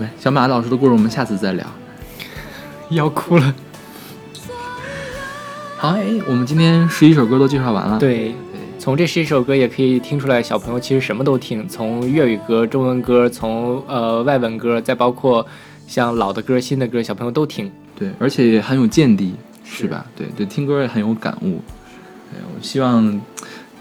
[0.00, 1.64] 哎，小马老师的故事我们下次再聊。
[2.90, 3.54] 要哭了。
[5.76, 7.98] 好，哎，我们今天十一首歌都介绍完了。
[7.98, 8.34] 对，
[8.78, 15.46] 从这十一首歌也可以听出来，小朋友其实什么都听，从粤语歌、中文歌，从呃外文歌，再包括
[15.86, 17.70] 像老的歌、新的歌，小朋友都听。
[17.96, 19.34] 对，而且也很有见地，
[19.64, 20.04] 是吧？
[20.16, 21.60] 对对，听歌也很有感悟。
[22.30, 23.20] 对，我希望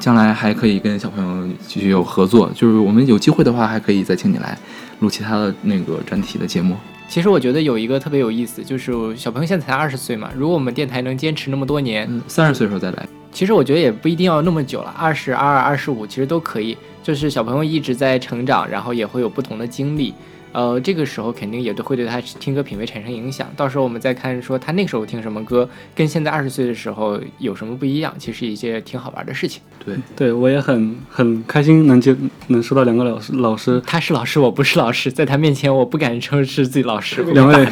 [0.01, 4.57] 将来还可以跟小朋友继续有合作，就是我们有机会的话，还可以再请你来
[4.99, 6.75] 录其他的那个专题的节目。
[7.07, 16.75] 其实我觉得有一个特别有意思，就是小朋友现在才二十岁嘛，如果我们电台能坚持那么多年，三十岁的时候再来，其实我觉得也不一定要那么久了，二十二、二十五其实都可以。
[17.03, 20.13] 就是小朋友一直在成长，然后也会有不同的经历，
[20.51, 23.47] 呃，这个时候肯定也都会对他听歌品味产生影响。
[23.55, 29.61] 到时候我们再看说他那个时候听什么歌，跟现在二十岁的时候有什么不一样，其实一些挺好玩的事情。
[29.83, 32.15] 对，对我也很很开心能接
[32.47, 37.23] 能收到两个老师老师，他是老师，我不是老师，在他面前我不敢称是自己老师。
[37.33, 37.67] 两位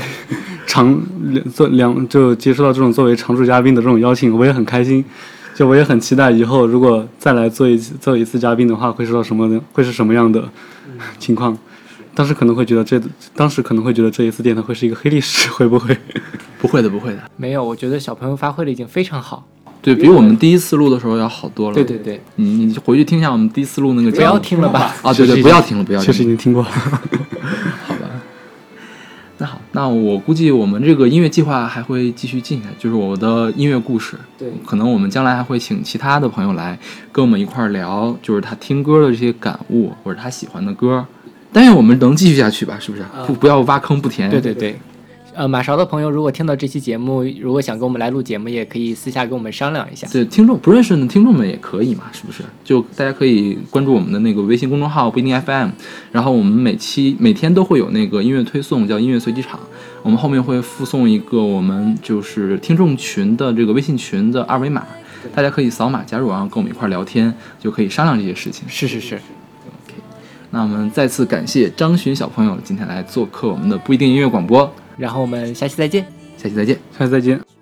[0.65, 1.01] 常
[1.53, 5.03] 做两就接触到这种作为常驻嘉宾的这种邀请，我也很开心。
[5.53, 10.47] 就我也很期待以后如果再来做一次做一次嘉宾的话，会收到什么的，会是什么样的
[11.19, 11.57] 情况？
[12.19, 13.01] 当时可能会觉得这，
[13.33, 15.97] 当时可能会觉得这一次电台会是一个黑历史， 会不会？
[16.59, 17.19] 不会的，不会的。
[17.37, 19.47] 没有，我觉得小朋友发挥的已经非常好，
[19.81, 21.73] 对比我们第一次录的时候要好多了。
[21.73, 24.25] 对对对，你你回去听一下我们第一次录那个节目。
[24.25, 24.93] 不要听了吧？
[25.01, 26.11] 啊，对对，不要听了，不要听了。
[26.11, 26.69] 确实已经听过了。
[27.87, 28.01] 好吧。
[29.37, 34.17] 那好，那我估计我们这个音乐计划还会继续进下去，就是我的音乐故事。
[34.37, 36.77] 对，可能我们将来还会请其他的朋友来
[37.13, 41.05] 跟我们一块儿聊，就是他听歌的这些感悟，或者他喜欢的歌。
[41.51, 43.03] 但愿我们能继续下去吧，是不是？
[43.25, 44.29] 不不要挖坑不填。
[44.29, 44.79] 对对对。
[45.35, 50.05] 呃，马勺的朋友如果听到这期节目，如果想跟我们来录节目，也可以私下跟我们商量一下。
[50.11, 52.43] 对，听众不认识的听众们也可以嘛，是不是？
[52.61, 55.69] 就大家可以关注我们的那个微信公众号不一定 FM，
[56.11, 59.57] 然后我们每期每天都会有那个音乐推送，叫音乐随机场。
[60.03, 64.85] 我们后面会附送一个我们就是听众群的这个微信群的二维码，
[65.33, 68.67] 大家可以扫码加入，然后跟我们一块儿聊天，就可以商量这些事情。
[68.67, 69.17] 是是是。
[70.51, 76.05] 那我们再次感谢张巡小朋友今天来做客我们的不一定音乐广播，然后我们下期再见。
[76.37, 76.77] 下期再见。
[76.97, 77.58] 下期再见。